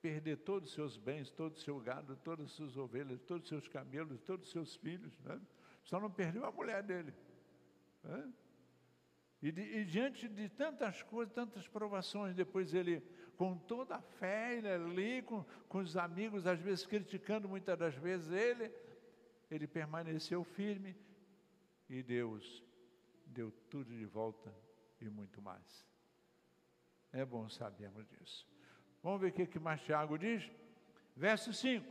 Perder 0.00 0.38
todos 0.38 0.70
os 0.70 0.74
seus 0.74 0.96
bens, 0.96 1.30
todo 1.30 1.54
o 1.54 1.58
seu 1.58 1.78
gado, 1.78 2.16
todas 2.24 2.46
as 2.46 2.52
suas 2.52 2.76
ovelhas, 2.78 3.20
todos 3.20 3.42
os 3.42 3.48
seus 3.50 3.68
camelos, 3.68 4.22
todos 4.22 4.46
os 4.46 4.52
seus 4.52 4.76
filhos. 4.76 5.12
Né? 5.20 5.38
Só 5.84 6.00
não 6.00 6.10
perdeu 6.10 6.46
a 6.46 6.50
mulher 6.50 6.82
dele. 6.82 7.12
Né? 8.02 8.32
E, 9.42 9.52
de, 9.52 9.62
e, 9.62 9.84
diante 9.84 10.28
de 10.28 10.48
tantas 10.48 11.02
coisas, 11.02 11.34
tantas 11.34 11.68
provações, 11.68 12.34
depois 12.34 12.74
ele, 12.74 13.02
com 13.40 13.56
toda 13.56 13.96
a 13.96 14.02
fé, 14.02 14.58
ele 14.58 14.68
ali, 14.68 15.22
com, 15.22 15.42
com 15.66 15.78
os 15.78 15.96
amigos, 15.96 16.46
às 16.46 16.60
vezes 16.60 16.84
criticando 16.84 17.48
muitas 17.48 17.78
das 17.78 17.94
vezes 17.94 18.30
ele, 18.30 18.70
ele 19.50 19.66
permaneceu 19.66 20.44
firme 20.44 20.94
e 21.88 22.02
Deus 22.02 22.62
deu 23.24 23.50
tudo 23.70 23.96
de 23.96 24.04
volta 24.04 24.54
e 25.00 25.08
muito 25.08 25.40
mais. 25.40 25.88
É 27.14 27.24
bom 27.24 27.48
sabermos 27.48 28.06
disso. 28.08 28.46
Vamos 29.02 29.22
ver 29.22 29.28
o 29.28 29.46
que 29.46 29.58
mais 29.58 29.80
Tiago 29.80 30.18
diz? 30.18 30.52
Verso 31.16 31.50
5. 31.50 31.90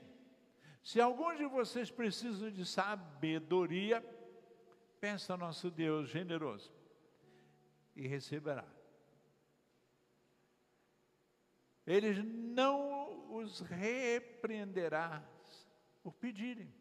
Se 0.83 1.01
alguns 1.01 1.39
de 1.39 1.47
vocês 1.47 1.89
precisam 1.89 2.51
de 2.51 2.63
sabedoria, 2.63 4.05
pensa 5.01 5.35
nosso 5.35 5.71
Deus 5.71 6.09
generoso 6.09 6.71
e 7.95 8.07
receberá. 8.07 8.67
Eles 11.89 12.23
não 12.23 13.35
os 13.35 13.61
repreenderá 13.61 15.27
por 16.03 16.13
pedirem. 16.13 16.71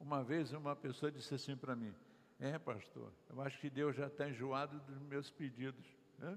Uma 0.00 0.24
vez 0.24 0.52
uma 0.52 0.74
pessoa 0.74 1.12
disse 1.12 1.32
assim 1.32 1.56
para 1.56 1.76
mim: 1.76 1.94
é, 2.40 2.58
pastor, 2.58 3.12
eu 3.30 3.40
acho 3.40 3.56
que 3.60 3.70
Deus 3.70 3.94
já 3.94 4.08
está 4.08 4.28
enjoado 4.28 4.80
dos 4.80 5.00
meus 5.02 5.30
pedidos. 5.30 5.86
Né? 6.18 6.36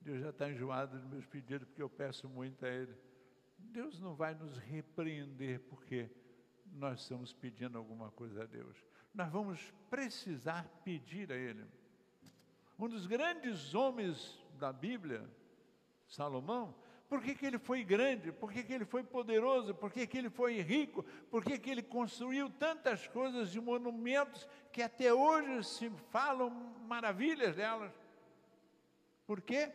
Deus 0.00 0.22
já 0.22 0.30
está 0.30 0.50
enjoado 0.50 0.98
dos 0.98 1.06
meus 1.06 1.26
pedidos 1.26 1.68
porque 1.68 1.82
eu 1.82 1.90
peço 1.90 2.26
muito 2.26 2.64
a 2.64 2.70
Ele. 2.70 2.96
Deus 3.58 4.00
não 4.00 4.14
vai 4.14 4.34
nos 4.34 4.56
repreender 4.56 5.60
porque 5.68 6.10
nós 6.64 7.02
estamos 7.02 7.30
pedindo 7.34 7.76
alguma 7.76 8.10
coisa 8.12 8.44
a 8.44 8.46
Deus. 8.46 8.74
Nós 9.12 9.30
vamos 9.30 9.70
precisar 9.90 10.66
pedir 10.82 11.30
a 11.30 11.36
Ele. 11.36 11.66
Um 12.78 12.88
dos 12.88 13.06
grandes 13.06 13.74
homens 13.74 14.40
da 14.58 14.72
Bíblia, 14.72 15.28
Salomão, 16.06 16.74
por 17.08 17.22
que, 17.22 17.34
que 17.34 17.46
ele 17.46 17.58
foi 17.58 17.82
grande? 17.82 18.30
Por 18.30 18.52
que, 18.52 18.62
que 18.62 18.72
ele 18.72 18.84
foi 18.84 19.02
poderoso? 19.02 19.74
Por 19.74 19.90
que, 19.90 20.06
que 20.06 20.18
ele 20.18 20.28
foi 20.28 20.60
rico? 20.60 21.02
Por 21.30 21.42
que, 21.42 21.58
que 21.58 21.70
ele 21.70 21.82
construiu 21.82 22.50
tantas 22.50 23.06
coisas 23.08 23.50
de 23.50 23.60
monumentos 23.60 24.46
que 24.70 24.82
até 24.82 25.12
hoje 25.12 25.64
se 25.64 25.90
falam 26.10 26.50
maravilhas 26.86 27.56
delas? 27.56 27.92
Por 29.26 29.40
quê? 29.40 29.72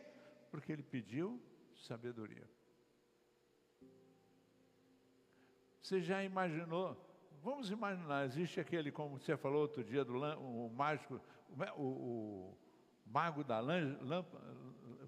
Porque 0.50 0.70
ele 0.70 0.84
pediu 0.84 1.42
sabedoria. 1.74 2.48
Você 5.82 6.00
já 6.00 6.22
imaginou? 6.22 6.96
Vamos 7.42 7.70
imaginar, 7.70 8.24
existe 8.24 8.60
aquele, 8.60 8.90
como 8.90 9.18
você 9.18 9.36
falou 9.36 9.62
outro 9.62 9.82
dia, 9.82 10.04
do 10.04 10.16
o 10.16 10.70
mágico, 10.70 11.20
o, 11.76 11.82
o 11.82 12.58
mago 13.06 13.44
da 13.44 13.60
lâmpada, 13.60 14.54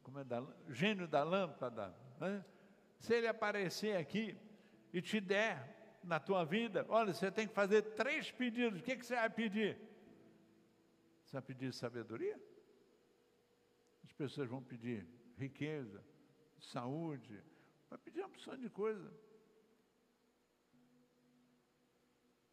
como 0.03 0.19
é 0.19 0.25
da, 0.25 0.47
gênio 0.69 1.09
da 1.09 1.25
lâmpada, 1.25 1.95
né? 2.21 2.45
Se 2.99 3.15
ele 3.15 3.27
aparecer 3.27 3.97
aqui 3.97 4.37
e 4.93 5.03
te 5.03 5.21
der 5.21 5.99
na 6.03 6.21
tua 6.21 6.45
vida, 6.45 6.87
olha, 6.89 7.13
você 7.13 7.31
tem 7.31 7.47
que 7.47 7.55
fazer 7.55 7.83
três 7.95 8.31
pedidos. 8.31 8.81
O 8.81 8.83
que, 8.83 8.97
que 8.97 9.05
você 9.05 9.17
vai 9.17 9.29
pedir? 9.31 9.79
Você 11.25 11.33
vai 11.33 11.43
pedir 11.43 11.73
sabedoria? 11.73 12.41
As 14.05 14.13
pessoas 14.13 14.49
vão 14.49 14.63
pedir 14.63 15.07
riqueza, 15.37 16.03
saúde, 16.59 17.43
vai 17.91 17.99
pedir 17.99 18.21
uma 18.21 18.29
opção 18.29 18.57
de 18.57 18.71
coisa. 18.71 19.13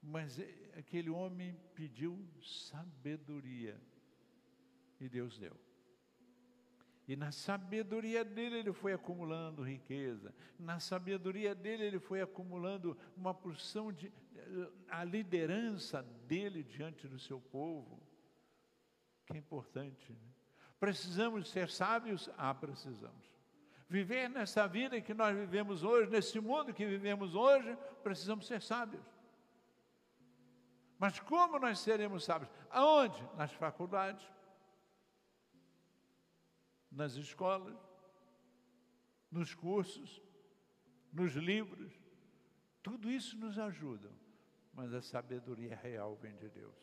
Mas 0.02 0.38
aquele 0.76 1.10
homem 1.10 1.56
pediu 1.76 2.28
sabedoria 2.42 3.80
e 5.00 5.10
Deus 5.10 5.38
deu. 5.38 5.56
E 7.08 7.16
na 7.16 7.32
sabedoria 7.32 8.24
dele 8.24 8.60
ele 8.60 8.72
foi 8.72 8.94
acumulando 8.94 9.62
riqueza. 9.62 10.34
Na 10.58 10.80
sabedoria 10.80 11.54
dele 11.54 11.84
ele 11.84 12.00
foi 12.00 12.22
acumulando 12.22 12.98
uma 13.18 13.34
porção 13.34 13.92
de 13.92 14.12
a 14.90 15.04
liderança 15.04 16.02
dele 16.28 16.64
diante 16.64 17.08
do 17.08 17.20
seu 17.20 17.42
povo. 17.42 18.02
Que 19.26 19.34
é 19.34 19.38
importante. 19.38 20.12
Né? 20.12 20.32
Precisamos 20.80 21.50
ser 21.50 21.70
sábios? 21.70 22.30
Ah, 22.38 22.54
precisamos. 22.54 23.34
Viver 23.90 24.30
nessa 24.30 24.66
vida 24.68 25.00
que 25.02 25.14
nós 25.14 25.36
vivemos 25.36 25.84
hoje, 25.84 26.10
nesse 26.10 26.40
mundo 26.40 26.74
que 26.74 26.86
vivemos 26.86 27.36
hoje, 27.36 27.78
precisamos 28.02 28.48
ser 28.48 28.62
sábios. 28.62 29.04
Mas 30.98 31.20
como 31.20 31.60
nós 31.60 31.80
seremos 31.80 32.24
sábios? 32.24 32.50
Aonde? 32.70 33.22
Nas 33.36 33.52
faculdades 33.52 34.26
nas 36.94 37.14
escolas, 37.16 37.78
nos 39.32 39.54
cursos, 39.54 40.22
nos 41.12 41.34
livros. 41.34 41.92
Tudo 42.82 43.10
isso 43.10 43.38
nos 43.38 43.58
ajuda, 43.58 44.12
mas 44.74 44.94
a 44.94 45.02
sabedoria 45.02 45.76
real 45.76 46.16
vem 46.16 46.36
de 46.38 46.50
Deus. 46.50 46.76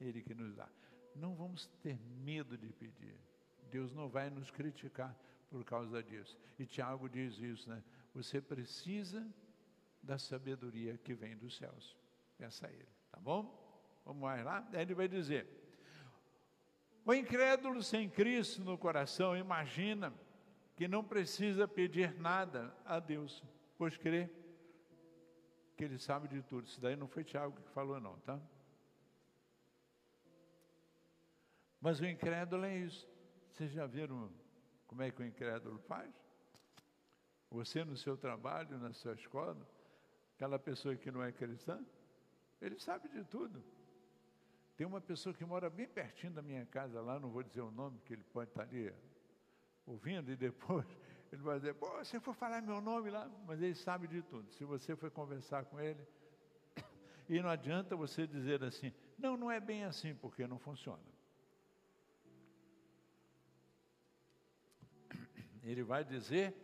Ele 0.00 0.22
que 0.22 0.34
nos 0.34 0.54
dá. 0.54 0.68
Não 1.14 1.34
vamos 1.34 1.66
ter 1.82 1.98
medo 1.98 2.56
de 2.56 2.72
pedir. 2.72 3.18
Deus 3.70 3.92
não 3.92 4.08
vai 4.08 4.30
nos 4.30 4.50
criticar 4.50 5.16
por 5.50 5.64
causa 5.64 6.02
disso. 6.02 6.36
E 6.58 6.66
Tiago 6.66 7.08
diz 7.08 7.38
isso, 7.38 7.68
né? 7.68 7.82
Você 8.14 8.40
precisa 8.40 9.26
da 10.02 10.18
sabedoria 10.18 10.96
que 10.96 11.14
vem 11.14 11.36
dos 11.36 11.56
céus. 11.56 11.96
Peça 12.36 12.66
a 12.66 12.72
Ele, 12.72 12.88
tá 13.10 13.20
bom? 13.20 13.66
Vamos 14.04 14.22
mais 14.22 14.44
lá? 14.44 14.66
Ele 14.72 14.94
vai 14.94 15.08
dizer: 15.08 15.57
o 17.08 17.14
incrédulo 17.14 17.82
sem 17.82 18.08
Cristo 18.08 18.62
no 18.62 18.76
coração 18.76 19.36
imagina 19.36 20.12
que 20.76 20.86
não 20.86 21.02
precisa 21.02 21.66
pedir 21.66 22.14
nada 22.20 22.74
a 22.84 23.00
Deus, 23.00 23.42
pois 23.76 23.96
crê 23.96 24.30
que 25.76 25.84
Ele 25.84 25.98
sabe 25.98 26.28
de 26.28 26.42
tudo. 26.42 26.66
Isso 26.66 26.80
daí 26.80 26.94
não 26.94 27.08
foi 27.08 27.24
Tiago 27.24 27.60
que 27.60 27.70
falou, 27.70 27.98
não, 27.98 28.18
tá? 28.18 28.38
Mas 31.80 31.98
o 31.98 32.06
incrédulo 32.06 32.64
é 32.64 32.76
isso. 32.76 33.08
Vocês 33.52 33.72
já 33.72 33.86
viram 33.86 34.30
como 34.86 35.02
é 35.02 35.10
que 35.10 35.22
o 35.22 35.26
incrédulo 35.26 35.78
faz? 35.88 36.12
Você 37.50 37.84
no 37.84 37.96
seu 37.96 38.16
trabalho, 38.16 38.78
na 38.78 38.92
sua 38.92 39.14
escola, 39.14 39.66
Aquela 40.38 40.56
pessoa 40.56 40.94
que 40.94 41.10
não 41.10 41.20
é 41.20 41.32
cristã, 41.32 41.84
ele 42.60 42.78
sabe 42.78 43.08
de 43.08 43.24
tudo. 43.24 43.60
Tem 44.78 44.86
uma 44.86 45.00
pessoa 45.00 45.34
que 45.34 45.44
mora 45.44 45.68
bem 45.68 45.88
pertinho 45.88 46.32
da 46.34 46.40
minha 46.40 46.64
casa 46.64 47.00
lá, 47.00 47.18
não 47.18 47.30
vou 47.30 47.42
dizer 47.42 47.62
o 47.62 47.70
nome, 47.72 48.00
que 48.04 48.12
ele 48.12 48.22
pode 48.22 48.52
estar 48.52 48.62
ali 48.62 48.94
ouvindo, 49.84 50.30
e 50.30 50.36
depois 50.36 50.86
ele 51.32 51.42
vai 51.42 51.58
dizer, 51.58 51.74
pô, 51.74 51.88
você 51.98 52.20
for 52.20 52.32
falar 52.32 52.62
meu 52.62 52.80
nome 52.80 53.10
lá, 53.10 53.28
mas 53.44 53.60
ele 53.60 53.74
sabe 53.74 54.06
de 54.06 54.22
tudo. 54.22 54.48
Se 54.52 54.64
você 54.64 54.94
for 54.94 55.10
conversar 55.10 55.64
com 55.64 55.80
ele, 55.80 56.00
e 57.28 57.42
não 57.42 57.50
adianta 57.50 57.96
você 57.96 58.24
dizer 58.24 58.62
assim, 58.62 58.94
não, 59.18 59.36
não 59.36 59.50
é 59.50 59.58
bem 59.58 59.82
assim, 59.82 60.14
porque 60.14 60.46
não 60.46 60.60
funciona. 60.60 61.02
Ele 65.64 65.82
vai 65.82 66.04
dizer 66.04 66.54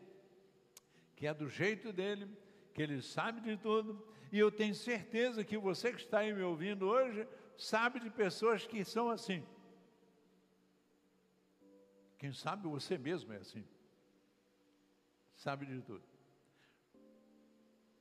que 1.17 1.27
é 1.27 1.35
do 1.35 1.49
jeito 1.49 1.93
dele, 1.93 2.31
que 2.73 2.81
ele 2.81 3.03
sabe 3.03 3.41
de 3.41 3.57
tudo, 3.57 4.07
e 4.31 4.39
eu 4.39 4.53
tenho 4.53 4.75
certeza 4.75 5.43
que 5.43 5.59
você 5.59 5.93
que 5.93 6.01
está 6.01 6.21
aí 6.21 6.33
me 6.33 6.43
ouvindo 6.43 6.87
hoje, 6.87 7.27
sabe 7.57 8.01
de 8.01 8.11
pessoas 8.11 8.67
que 8.67 8.85
são 8.85 9.11
assim. 9.11 9.45
Quem 12.19 12.33
sabe 12.33 12.67
você 12.69 12.97
mesmo 12.97 13.33
é 13.33 13.37
assim. 13.37 13.65
Sabe 15.35 15.67
de 15.67 15.83
tudo. 15.83 16.05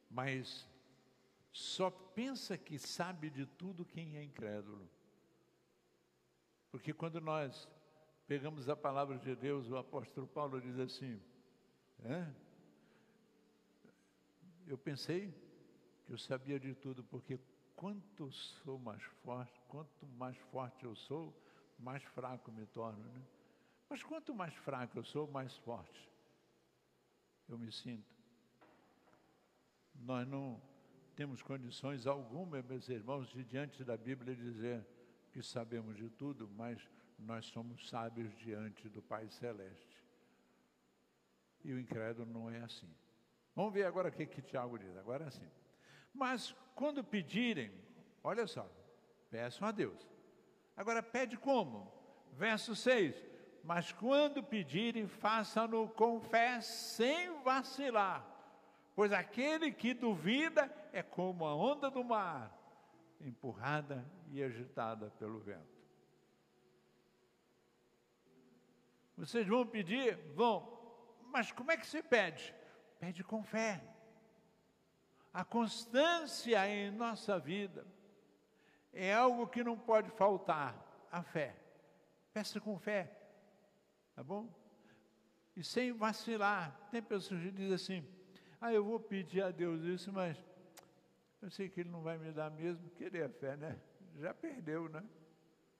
Mas 0.09 0.67
só 1.51 1.89
pensa 1.89 2.57
que 2.57 2.77
sabe 2.79 3.29
de 3.29 3.45
tudo 3.45 3.85
quem 3.85 4.17
é 4.17 4.23
incrédulo. 4.23 4.89
Porque 6.71 6.93
quando 6.93 7.19
nós 7.19 7.67
pegamos 8.27 8.69
a 8.69 8.75
palavra 8.75 9.17
de 9.17 9.35
Deus, 9.35 9.69
o 9.69 9.77
apóstolo 9.77 10.27
Paulo 10.27 10.61
diz 10.61 10.79
assim: 10.79 11.21
é? 12.03 12.27
Eu 14.65 14.77
pensei 14.77 15.33
que 16.05 16.13
eu 16.13 16.17
sabia 16.17 16.59
de 16.59 16.73
tudo, 16.73 17.03
porque 17.03 17.39
quanto 17.83 18.31
sou 18.31 18.79
mais 18.79 19.03
forte, 19.25 19.59
quanto 19.67 20.07
mais 20.17 20.37
forte 20.53 20.85
eu 20.85 20.95
sou, 20.95 21.35
mais 21.77 22.01
fraco 22.01 22.49
me 22.49 22.65
torno. 22.67 23.03
Né? 23.11 23.21
Mas 23.89 24.01
quanto 24.01 24.33
mais 24.33 24.55
fraco 24.55 24.97
eu 24.97 25.03
sou, 25.03 25.27
mais 25.27 25.53
forte 25.57 26.09
eu 27.49 27.57
me 27.57 27.69
sinto. 27.73 28.15
Nós 29.95 30.25
não 30.25 30.61
temos 31.13 31.41
condições 31.41 32.07
alguma, 32.07 32.61
meus 32.61 32.87
irmãos, 32.87 33.27
de 33.27 33.43
diante 33.43 33.83
da 33.83 33.97
Bíblia 33.97 34.33
dizer 34.33 34.87
que 35.33 35.43
sabemos 35.43 35.97
de 35.97 36.09
tudo, 36.09 36.49
mas 36.55 36.89
nós 37.19 37.47
somos 37.47 37.89
sábios 37.89 38.33
diante 38.37 38.87
do 38.87 39.01
Pai 39.01 39.29
Celeste. 39.29 40.01
E 41.65 41.73
o 41.73 41.77
incrédulo 41.77 42.31
não 42.31 42.49
é 42.49 42.61
assim. 42.61 42.89
Vamos 43.53 43.73
ver 43.73 43.83
agora 43.85 44.07
o 44.07 44.11
que, 44.13 44.25
que 44.25 44.41
Tiago 44.41 44.79
diz. 44.79 44.95
Agora 44.95 45.25
é 45.25 45.27
assim. 45.27 45.62
Mas 46.13 46.55
quando 46.75 47.03
pedirem, 47.03 47.71
olha 48.23 48.45
só, 48.45 48.69
peçam 49.29 49.67
a 49.67 49.71
Deus. 49.71 50.07
Agora 50.77 51.01
pede 51.01 51.37
como? 51.37 51.91
Verso 52.33 52.75
6. 52.75 53.15
Mas 53.63 53.91
quando 53.91 54.43
pedirem, 54.43 55.07
façam-no 55.07 55.87
com 55.89 56.19
fé, 56.19 56.59
sem 56.61 57.41
vacilar. 57.41 58.25
Pois 58.95 59.11
aquele 59.11 59.71
que 59.71 59.93
duvida 59.93 60.71
é 60.91 61.01
como 61.01 61.45
a 61.45 61.55
onda 61.55 61.89
do 61.89 62.03
mar, 62.03 62.55
empurrada 63.19 64.05
e 64.29 64.43
agitada 64.43 65.09
pelo 65.11 65.39
vento. 65.39 65.73
Vocês 69.17 69.47
vão 69.47 69.65
pedir? 69.65 70.15
Vão. 70.35 70.71
Mas 71.31 71.51
como 71.51 71.71
é 71.71 71.77
que 71.77 71.87
se 71.87 72.03
pede? 72.03 72.53
Pede 72.99 73.23
com 73.23 73.43
fé 73.43 73.92
a 75.33 75.43
constância 75.43 76.67
em 76.67 76.91
nossa 76.91 77.39
vida 77.39 77.85
é 78.93 79.11
algo 79.11 79.47
que 79.47 79.63
não 79.63 79.77
pode 79.77 80.11
faltar, 80.11 80.77
a 81.11 81.23
fé. 81.23 81.55
Peça 82.31 82.61
com 82.61 82.77
fé, 82.77 83.11
tá 84.15 84.23
bom? 84.23 84.47
E 85.55 85.63
sem 85.63 85.91
vacilar. 85.91 86.87
Tem 86.91 87.01
pessoas 87.01 87.41
que 87.41 87.51
dizem 87.51 87.73
assim: 87.73 88.07
ah, 88.61 88.71
eu 88.71 88.83
vou 88.83 88.99
pedir 88.99 89.41
a 89.41 89.49
Deus 89.49 89.81
isso, 89.81 90.13
mas 90.13 90.37
eu 91.41 91.49
sei 91.49 91.67
que 91.67 91.79
Ele 91.79 91.89
não 91.89 92.03
vai 92.03 92.17
me 92.17 92.31
dar 92.31 92.51
mesmo. 92.51 92.87
Querer 92.91 93.23
a 93.23 93.29
fé, 93.29 93.57
né? 93.57 93.79
Já 94.19 94.33
perdeu, 94.33 94.87
né? 94.87 95.03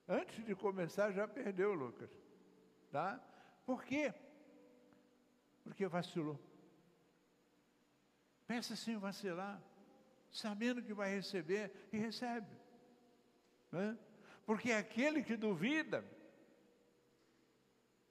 Antes 0.08 0.44
de 0.44 0.54
começar, 0.54 1.12
já 1.12 1.26
perdeu, 1.28 1.72
Lucas. 1.72 2.10
Tá? 2.90 3.20
Por 3.64 3.84
quê? 3.84 4.12
Porque 5.62 5.86
vacilou. 5.86 6.38
Peça 8.46 8.76
sem 8.76 8.96
vacilar, 8.96 9.62
sabendo 10.30 10.82
que 10.82 10.92
vai 10.92 11.14
receber 11.14 11.72
e 11.92 11.98
recebe. 11.98 12.54
Né? 13.72 13.98
Porque 14.44 14.72
aquele 14.72 15.22
que 15.22 15.36
duvida, 15.36 16.04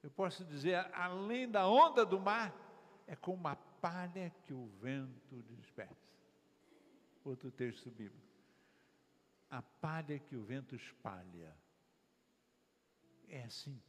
eu 0.02 0.10
posso 0.10 0.44
dizer, 0.44 0.76
além 0.94 1.50
da 1.50 1.68
onda 1.68 2.06
do 2.06 2.20
mar, 2.20 2.54
é 3.06 3.16
como 3.16 3.38
uma 3.38 3.56
palha 3.56 4.32
que 4.44 4.54
o 4.54 4.68
vento 4.82 5.44
dispersa. 5.44 5.94
Outro 7.24 7.52
texto 7.52 7.90
bíblico. 7.92 8.28
A 9.50 9.62
palha 9.62 10.18
que 10.20 10.36
o 10.36 10.44
vento 10.44 10.76
espalha. 10.76 11.56
É 13.28 13.44
assim, 13.44 13.82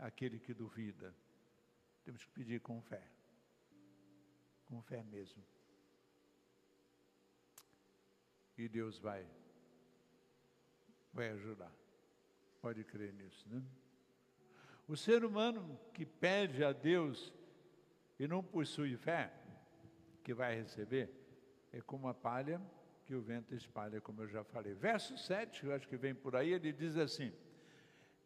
aquele 0.00 0.38
que 0.38 0.54
duvida. 0.54 1.14
Temos 2.04 2.24
que 2.24 2.30
pedir 2.30 2.60
com 2.60 2.80
fé. 2.80 3.06
Com 4.66 4.80
fé 4.82 5.02
mesmo. 5.02 5.44
E 8.58 8.68
Deus 8.68 8.98
vai, 8.98 9.24
vai 11.12 11.30
ajudar. 11.30 11.72
Pode 12.60 12.82
crer 12.82 13.12
nisso, 13.12 13.48
né? 13.48 13.62
O 14.88 14.96
ser 14.96 15.24
humano 15.24 15.78
que 15.94 16.04
pede 16.04 16.64
a 16.64 16.72
Deus 16.72 17.32
e 18.18 18.26
não 18.26 18.42
possui 18.42 18.96
fé, 18.96 19.32
que 20.24 20.34
vai 20.34 20.56
receber, 20.56 21.08
é 21.72 21.80
como 21.80 22.08
a 22.08 22.14
palha 22.14 22.60
que 23.04 23.14
o 23.14 23.22
vento 23.22 23.54
espalha, 23.54 24.00
como 24.00 24.22
eu 24.22 24.28
já 24.28 24.42
falei. 24.42 24.74
Verso 24.74 25.16
7, 25.16 25.64
eu 25.64 25.74
acho 25.74 25.86
que 25.86 25.96
vem 25.96 26.14
por 26.14 26.34
aí, 26.34 26.52
ele 26.52 26.72
diz 26.72 26.96
assim: 26.96 27.32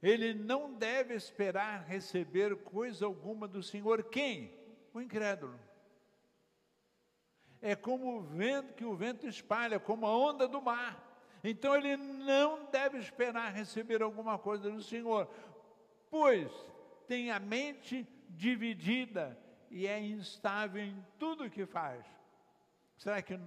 Ele 0.03 0.33
não 0.33 0.73
deve 0.73 1.15
esperar 1.15 1.85
receber 1.85 2.57
coisa 2.63 3.05
alguma 3.05 3.47
do 3.47 3.63
Senhor. 3.63 4.03
Quem? 4.05 4.57
O 4.95 5.01
incrédulo 5.01 5.59
é 7.63 7.77
como 7.77 8.19
o 8.19 8.21
vento 8.21 8.75
que 8.75 8.85
o 8.85 8.97
vento 8.97 9.27
espalha, 9.27 9.79
como 9.79 10.05
a 10.05 10.15
onda 10.15 10.49
do 10.49 10.61
mar. 10.61 11.09
Então 11.45 11.75
ele 11.77 11.97
não 11.97 12.69
deve 12.71 12.99
esperar 12.99 13.53
receber 13.53 14.03
alguma 14.03 14.37
coisa 14.37 14.69
do 14.71 14.83
Senhor, 14.83 15.29
pois 16.11 16.53
tem 17.07 17.31
a 17.31 17.39
mente 17.39 18.07
dividida 18.29 19.39
e 19.71 19.87
é 19.87 20.01
instável 20.01 20.83
em 20.83 21.07
tudo 21.19 21.49
que 21.49 21.65
faz. 21.65 22.05
Será 22.99 23.23
que 23.23 23.39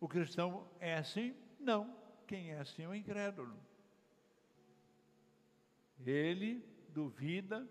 o 0.00 0.08
cristão 0.08 0.68
é 0.80 0.96
assim? 0.96 1.34
Não. 1.58 1.96
Quem 2.26 2.50
é 2.50 2.58
assim 2.58 2.82
é 2.82 2.88
o 2.88 2.94
incrédulo. 2.94 3.56
Ele 6.04 6.62
duvida 6.90 7.66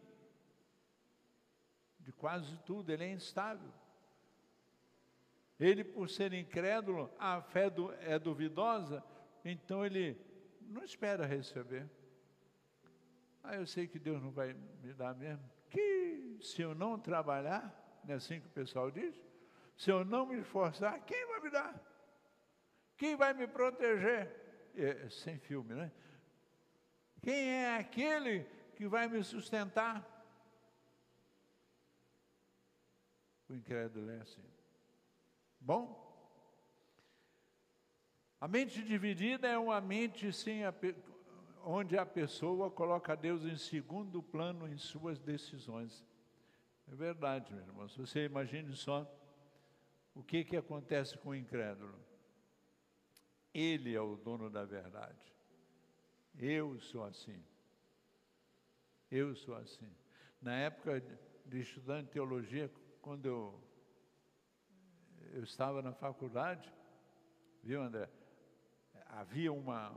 de 2.00 2.12
quase 2.12 2.58
tudo, 2.66 2.92
ele 2.92 3.04
é 3.04 3.12
instável. 3.12 3.72
Ele, 5.60 5.84
por 5.84 6.10
ser 6.10 6.34
incrédulo, 6.34 7.12
a 7.18 7.42
fé 7.42 7.72
é 8.02 8.20
duvidosa, 8.20 9.04
então 9.44 9.86
ele 9.86 10.20
não 10.62 10.84
espera 10.84 11.26
receber. 11.26 11.90
Ah, 13.44 13.56
eu 13.56 13.66
sei 13.66 13.88
que 13.88 13.98
Deus 13.98 14.22
não 14.22 14.32
vai 14.32 14.54
me 14.54 14.94
dar 14.94 15.16
mesmo. 15.16 15.50
Que 15.70 16.38
se 16.42 16.62
eu 16.62 16.76
não 16.76 17.00
trabalhar, 17.00 18.02
não 18.04 18.14
é 18.14 18.18
assim 18.18 18.40
que 18.40 18.48
o 18.48 18.52
pessoal 18.52 18.92
diz? 18.92 19.20
Se 19.76 19.90
eu 19.90 20.04
não 20.04 20.26
me 20.26 20.40
esforçar, 20.40 21.00
quem 21.06 21.26
vai 21.28 21.40
me 21.40 21.50
dar? 21.50 21.82
Quem 22.98 23.16
vai 23.16 23.34
me 23.34 23.48
proteger? 23.48 24.46
É, 24.76 25.10
sem 25.10 25.40
filme, 25.40 25.74
né? 25.74 25.92
Quem 27.22 27.50
é 27.50 27.78
aquele 27.78 28.44
que 28.76 28.88
vai 28.88 29.08
me 29.08 29.24
sustentar? 29.24 30.06
O 33.50 33.54
incrédulo 33.54 34.10
é 34.12 34.22
assim. 34.22 34.57
Bom? 35.60 36.06
A 38.40 38.48
mente 38.48 38.84
dividida 38.84 39.48
é 39.48 39.58
uma 39.58 39.82
mente 39.82 40.32
sem 40.32 40.64
a, 40.64 40.74
onde 41.64 41.98
a 41.98 42.06
pessoa 42.06 42.70
coloca 42.70 43.16
Deus 43.16 43.44
em 43.44 43.58
segundo 43.58 44.22
plano 44.22 44.68
em 44.68 44.78
suas 44.78 45.20
decisões. 45.20 46.06
É 46.92 46.96
verdade, 46.96 47.54
meu 47.54 47.64
irmão. 47.64 47.90
Se 47.90 47.98
você 47.98 48.26
imagine 48.26 48.76
só 48.76 49.12
o 50.18 50.24
que, 50.24 50.44
que 50.44 50.58
acontece 50.58 51.16
com 51.20 51.30
o 51.30 51.36
incrédulo. 51.36 51.94
Ele 53.54 53.94
é 53.94 54.02
o 54.02 54.16
dono 54.16 54.50
da 54.50 54.66
verdade. 54.66 55.32
Eu 56.36 56.80
sou 56.80 57.04
assim. 57.04 57.40
Eu 59.12 59.36
sou 59.36 59.56
assim. 59.56 59.96
Na 60.42 60.56
época 60.56 61.04
de 61.46 61.60
estudante 61.60 62.08
de 62.08 62.14
teologia, 62.14 62.72
quando 63.00 63.28
eu 63.28 63.67
eu 65.34 65.44
estava 65.44 65.82
na 65.82 65.94
faculdade, 65.94 66.72
Viu, 67.68 67.82
André? 67.82 68.10
Havia 69.08 69.52
uma, 69.52 69.90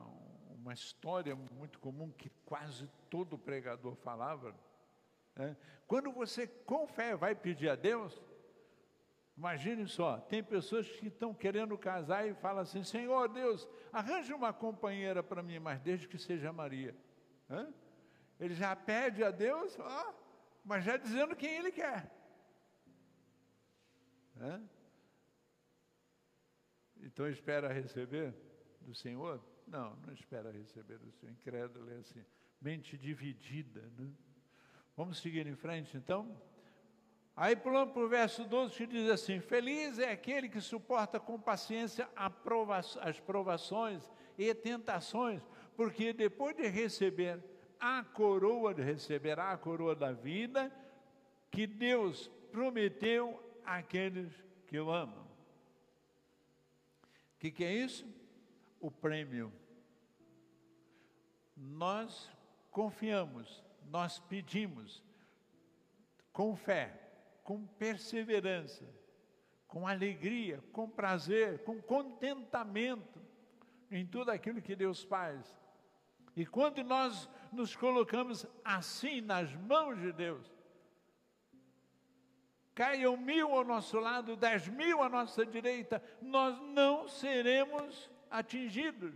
uma 0.56 0.72
história 0.74 1.36
muito 1.36 1.78
comum 1.78 2.10
que 2.10 2.28
quase 2.44 2.90
todo 3.08 3.38
pregador 3.38 3.94
falava. 3.94 4.52
Né? 5.36 5.56
Quando 5.86 6.10
você 6.10 6.48
com 6.48 6.84
fé 6.88 7.14
vai 7.14 7.32
pedir 7.32 7.68
a 7.68 7.76
Deus, 7.76 8.20
imagine 9.36 9.86
só, 9.86 10.18
tem 10.18 10.42
pessoas 10.42 10.88
que 10.88 11.06
estão 11.06 11.32
querendo 11.32 11.78
casar 11.78 12.26
e 12.26 12.34
falam 12.34 12.62
assim: 12.62 12.82
Senhor 12.82 13.28
Deus, 13.28 13.68
arranje 13.92 14.32
uma 14.32 14.52
companheira 14.52 15.22
para 15.22 15.44
mim, 15.44 15.60
mas 15.60 15.80
desde 15.80 16.08
que 16.08 16.18
seja 16.18 16.52
Maria. 16.52 16.92
Hã? 17.48 17.72
Ele 18.40 18.54
já 18.56 18.74
pede 18.74 19.22
a 19.22 19.30
Deus, 19.30 19.78
ó, 19.78 20.12
mas 20.64 20.82
já 20.82 20.96
dizendo 20.96 21.36
quem 21.36 21.54
ele 21.56 21.70
quer. 21.70 22.10
Hã? 24.40 24.60
Então 27.02 27.28
espera 27.28 27.72
receber 27.72 28.34
do 28.80 28.94
Senhor? 28.94 29.40
Não, 29.66 29.96
não 30.06 30.12
espera 30.12 30.50
receber 30.50 30.98
do 30.98 31.10
Senhor. 31.12 31.32
Incrédulo 31.32 31.90
é 31.90 31.98
assim, 31.98 32.24
mente 32.60 32.96
dividida. 32.96 33.80
Né? 33.98 34.10
Vamos 34.96 35.18
seguir 35.18 35.46
em 35.46 35.56
frente 35.56 35.96
então? 35.96 36.40
Aí 37.36 37.56
pulando 37.56 37.92
para 37.92 38.02
o 38.02 38.08
verso 38.08 38.44
12 38.44 38.76
que 38.76 38.86
diz 38.86 39.08
assim: 39.08 39.40
Feliz 39.40 39.98
é 39.98 40.10
aquele 40.10 40.48
que 40.48 40.60
suporta 40.60 41.18
com 41.18 41.40
paciência 41.40 42.08
as 43.00 43.18
provações 43.20 44.10
e 44.36 44.52
tentações, 44.54 45.40
porque 45.76 46.12
depois 46.12 46.54
de 46.56 46.68
receber 46.68 47.42
a 47.78 48.04
coroa, 48.04 48.74
de 48.74 48.82
receber 48.82 49.38
a 49.38 49.56
coroa 49.56 49.94
da 49.94 50.12
vida, 50.12 50.70
que 51.50 51.66
Deus 51.66 52.28
prometeu 52.52 53.42
àqueles 53.64 54.30
que 54.66 54.78
o 54.78 54.90
amam. 54.90 55.29
O 57.40 57.42
que, 57.42 57.50
que 57.50 57.64
é 57.64 57.72
isso? 57.72 58.06
O 58.78 58.90
prêmio. 58.90 59.50
Nós 61.56 62.30
confiamos, 62.70 63.64
nós 63.88 64.18
pedimos, 64.18 65.02
com 66.34 66.54
fé, 66.54 67.00
com 67.42 67.66
perseverança, 67.66 68.86
com 69.66 69.88
alegria, 69.88 70.62
com 70.70 70.86
prazer, 70.86 71.64
com 71.64 71.80
contentamento 71.80 73.22
em 73.90 74.04
tudo 74.04 74.30
aquilo 74.30 74.60
que 74.60 74.76
Deus 74.76 75.02
faz. 75.02 75.58
E 76.36 76.44
quando 76.44 76.84
nós 76.84 77.26
nos 77.50 77.74
colocamos 77.74 78.44
assim 78.62 79.22
nas 79.22 79.50
mãos 79.54 79.98
de 79.98 80.12
Deus, 80.12 80.52
caiam 82.80 83.14
mil 83.14 83.52
ao 83.52 83.62
nosso 83.62 84.00
lado, 84.00 84.34
dez 84.34 84.66
mil 84.66 85.02
à 85.02 85.08
nossa 85.10 85.44
direita, 85.44 86.02
nós 86.22 86.58
não 86.62 87.06
seremos 87.06 88.10
atingidos. 88.30 89.12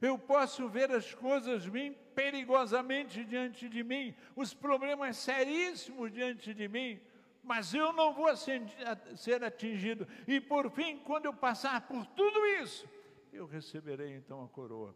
Eu 0.00 0.16
posso 0.16 0.68
ver 0.68 0.92
as 0.92 1.12
coisas 1.14 1.64
vir 1.64 1.96
perigosamente 2.14 3.24
diante 3.24 3.68
de 3.68 3.82
mim, 3.82 4.14
os 4.36 4.54
problemas 4.54 5.16
seríssimos 5.16 6.12
diante 6.12 6.54
de 6.54 6.68
mim, 6.68 7.00
mas 7.42 7.74
eu 7.74 7.92
não 7.92 8.14
vou 8.14 8.28
ser 8.36 9.42
atingido. 9.42 10.06
E 10.24 10.40
por 10.40 10.70
fim, 10.70 10.96
quando 10.98 11.24
eu 11.24 11.34
passar 11.34 11.88
por 11.88 12.06
tudo 12.06 12.46
isso, 12.62 12.88
eu 13.32 13.46
receberei 13.46 14.14
então 14.14 14.44
a 14.44 14.48
coroa 14.48 14.94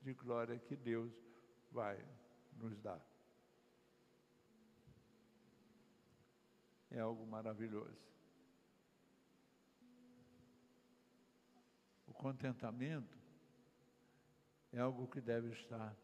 de 0.00 0.12
glória 0.12 0.58
que 0.58 0.74
Deus 0.74 1.12
vai 1.70 2.04
nos 2.56 2.76
dar. 2.80 3.11
É 6.92 7.00
algo 7.00 7.26
maravilhoso. 7.26 7.98
O 12.06 12.12
contentamento 12.12 13.18
é 14.72 14.78
algo 14.78 15.08
que 15.08 15.20
deve 15.20 15.48
estar 15.52 15.96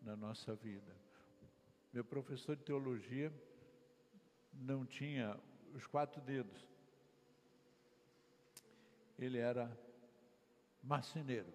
na 0.00 0.16
nossa 0.16 0.54
vida. 0.54 0.94
Meu 1.92 2.04
professor 2.04 2.56
de 2.56 2.62
teologia 2.62 3.32
não 4.52 4.86
tinha 4.86 5.38
os 5.74 5.86
quatro 5.86 6.20
dedos. 6.22 6.68
Ele 9.18 9.38
era 9.38 9.76
marceneiro. 10.82 11.52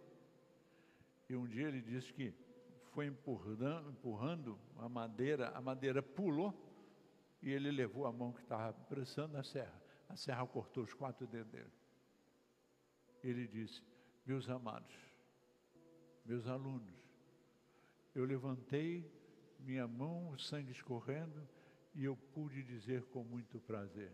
E 1.29 1.35
um 1.35 1.47
dia 1.47 1.67
ele 1.67 1.81
disse 1.81 2.11
que 2.11 2.33
foi 2.91 3.05
empurrando, 3.05 3.89
empurrando 3.91 4.59
a 4.77 4.89
madeira, 4.89 5.49
a 5.49 5.61
madeira 5.61 6.01
pulou 6.01 6.68
e 7.41 7.51
ele 7.51 7.71
levou 7.71 8.05
a 8.05 8.11
mão 8.11 8.33
que 8.33 8.41
estava 8.41 8.73
pressando 8.73 9.37
a 9.37 9.43
serra. 9.43 9.81
A 10.07 10.15
serra 10.15 10.45
cortou 10.47 10.83
os 10.83 10.93
quatro 10.93 11.25
dedos 11.27 11.51
dele. 11.51 11.71
Ele 13.23 13.47
disse: 13.47 13.81
Meus 14.25 14.49
amados, 14.49 14.95
meus 16.25 16.47
alunos, 16.47 16.95
eu 18.13 18.25
levantei 18.25 19.09
minha 19.59 19.87
mão, 19.87 20.29
o 20.29 20.39
sangue 20.39 20.71
escorrendo, 20.71 21.47
e 21.93 22.03
eu 22.03 22.15
pude 22.15 22.63
dizer 22.63 23.03
com 23.05 23.23
muito 23.23 23.59
prazer: 23.59 24.11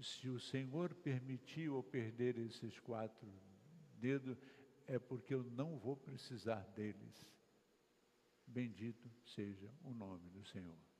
se 0.00 0.28
o 0.28 0.40
Senhor 0.40 0.94
permitiu 0.94 1.76
eu 1.76 1.82
perder 1.82 2.38
esses 2.38 2.78
quatro 2.80 3.28
dedos, 3.98 4.36
é 4.86 4.98
porque 4.98 5.34
eu 5.34 5.42
não 5.42 5.78
vou 5.78 5.96
precisar 5.96 6.66
deles. 6.74 7.26
Bendito 8.46 9.10
seja 9.24 9.70
o 9.82 9.94
nome 9.94 10.28
do 10.30 10.44
Senhor. 10.44 10.91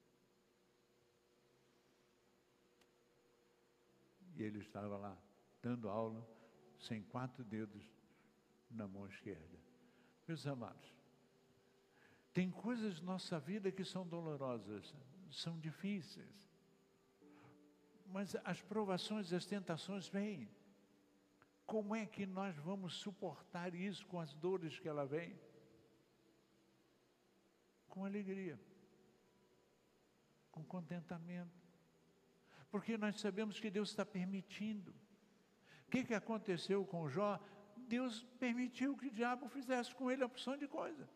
E 4.35 4.43
ele 4.43 4.61
estava 4.61 4.97
lá, 4.97 5.17
dando 5.61 5.89
aula, 5.89 6.27
sem 6.79 7.03
quatro 7.03 7.45
dedos 7.45 7.85
na 8.71 8.89
mão 8.89 9.07
esquerda. 9.07 9.59
Meus 10.27 10.47
amados, 10.47 10.93
tem 12.33 12.51
coisas 12.51 13.01
na 13.01 13.13
nossa 13.13 13.39
vida 13.39 13.71
que 13.71 13.85
são 13.85 14.07
dolorosas, 14.07 14.95
são 15.31 15.59
difíceis. 15.59 16.33
Mas 18.07 18.35
as 18.45 18.61
provações, 18.61 19.33
as 19.33 19.47
tentações 19.47 20.09
vêm. 20.09 20.51
Como 21.67 21.95
é 21.95 22.05
que 22.05 22.27
nós 22.27 22.57
vamos 22.57 22.95
suportar 22.95 23.75
isso 23.75 24.07
com 24.07 24.21
as 24.21 24.35
dores 24.35 24.79
que 24.79 24.89
ela 24.89 25.07
vem? 25.07 25.39
Com 27.89 28.05
alegria, 28.05 28.59
com 30.51 30.65
contentamento 30.65 31.62
porque 32.73 32.97
nós 32.97 33.21
sabemos 33.21 33.61
que 33.61 33.71
Deus 33.71 33.91
está 33.91 34.05
permitindo. 34.05 34.95
O 35.87 35.91
que, 35.91 36.05
que 36.05 36.15
aconteceu 36.15 36.87
com 36.87 37.07
Jó? 37.07 37.39
Deus 37.77 38.23
permitiu 38.41 38.97
que 38.97 39.09
o 39.09 39.11
diabo 39.11 39.47
fizesse 39.47 39.95
com 39.95 40.11
ele 40.11 40.23
a 40.23 40.27
opção 40.27 40.57
de 40.57 40.67
coisa. 40.67 41.07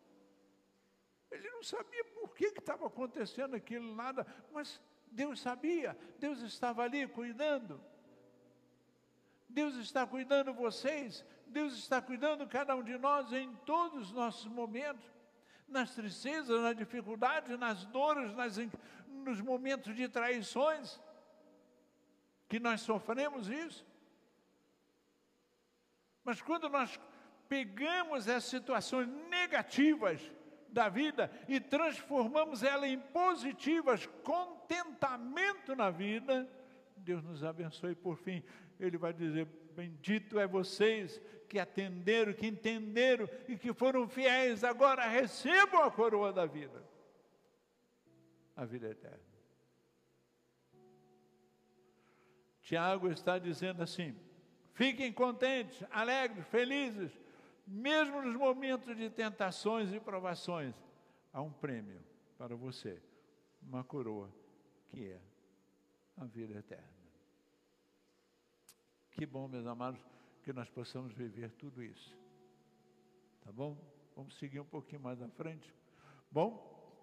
Ele 1.31 1.49
não 1.49 1.63
sabia 1.63 2.05
por 2.05 2.35
que 2.35 2.45
estava 2.45 2.85
acontecendo 2.85 3.55
aquilo, 3.55 3.95
nada, 3.95 4.25
mas 4.53 4.79
Deus 5.07 5.39
sabia, 5.39 5.97
Deus 6.19 6.41
estava 6.41 6.83
ali 6.83 7.07
cuidando. 7.07 7.81
Deus 9.49 9.75
está 9.77 10.05
cuidando 10.05 10.53
vocês, 10.53 11.25
Deus 11.47 11.73
está 11.73 11.99
cuidando 11.99 12.45
cada 12.45 12.75
um 12.75 12.83
de 12.83 12.99
nós 12.99 13.33
em 13.33 13.51
todos 13.65 14.09
os 14.09 14.11
nossos 14.11 14.45
momentos, 14.45 15.03
nas 15.67 15.95
tristezas, 15.95 16.61
nas 16.61 16.77
dificuldades, 16.77 17.57
nas 17.57 17.83
dores, 17.85 18.35
nas, 18.35 18.57
nos 19.07 19.41
momentos 19.41 19.95
de 19.95 20.07
traições 20.07 20.99
que 22.47 22.59
nós 22.59 22.81
sofremos 22.81 23.49
isso. 23.49 23.85
Mas 26.23 26.41
quando 26.41 26.69
nós 26.69 26.99
pegamos 27.47 28.27
as 28.27 28.43
situações 28.43 29.07
negativas 29.29 30.21
da 30.69 30.89
vida 30.89 31.31
e 31.47 31.59
transformamos 31.59 32.63
ela 32.63 32.87
em 32.87 32.99
positivas, 32.99 34.05
contentamento 34.23 35.75
na 35.75 35.89
vida, 35.89 36.49
Deus 36.97 37.23
nos 37.23 37.43
abençoe 37.43 37.95
por 37.95 38.17
fim. 38.17 38.43
Ele 38.79 38.97
vai 38.97 39.13
dizer: 39.13 39.45
Bendito 39.75 40.39
é 40.39 40.47
vocês 40.47 41.21
que 41.47 41.59
atenderam, 41.59 42.33
que 42.33 42.47
entenderam 42.47 43.29
e 43.47 43.57
que 43.57 43.73
foram 43.73 44.07
fiéis, 44.07 44.63
agora 44.63 45.07
recebam 45.07 45.83
a 45.83 45.91
coroa 45.91 46.33
da 46.33 46.45
vida, 46.45 46.83
a 48.55 48.65
vida 48.65 48.89
eterna. 48.89 49.26
Tiago 52.67 53.07
está 53.09 53.39
dizendo 53.39 53.81
assim: 53.81 54.13
fiquem 54.73 55.13
contentes, 55.13 55.81
alegres, 55.89 56.45
felizes, 56.47 57.17
mesmo 57.65 58.21
nos 58.21 58.35
momentos 58.35 58.93
de 58.97 59.09
tentações 59.09 59.93
e 59.93 60.01
provações, 60.01 60.75
há 61.31 61.41
um 61.41 61.49
prêmio 61.49 62.03
para 62.37 62.57
você, 62.57 63.01
uma 63.61 63.85
coroa, 63.85 64.29
que 64.89 65.11
é 65.11 65.21
a 66.17 66.25
vida 66.25 66.59
eterna. 66.59 66.91
Que 69.11 69.25
bom, 69.25 69.47
meus 69.47 69.65
amados, 69.65 70.01
que 70.43 70.51
nós 70.51 70.69
possamos 70.69 71.13
viver 71.13 71.51
tudo 71.51 71.81
isso. 71.81 72.13
Tá 73.45 73.51
bom? 73.53 73.77
Vamos 74.13 74.37
seguir 74.37 74.59
um 74.59 74.65
pouquinho 74.65 74.99
mais 74.99 75.21
à 75.21 75.29
frente. 75.29 75.73
Bom, 76.29 77.01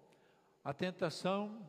a 0.63 0.75
tentação 0.75 1.67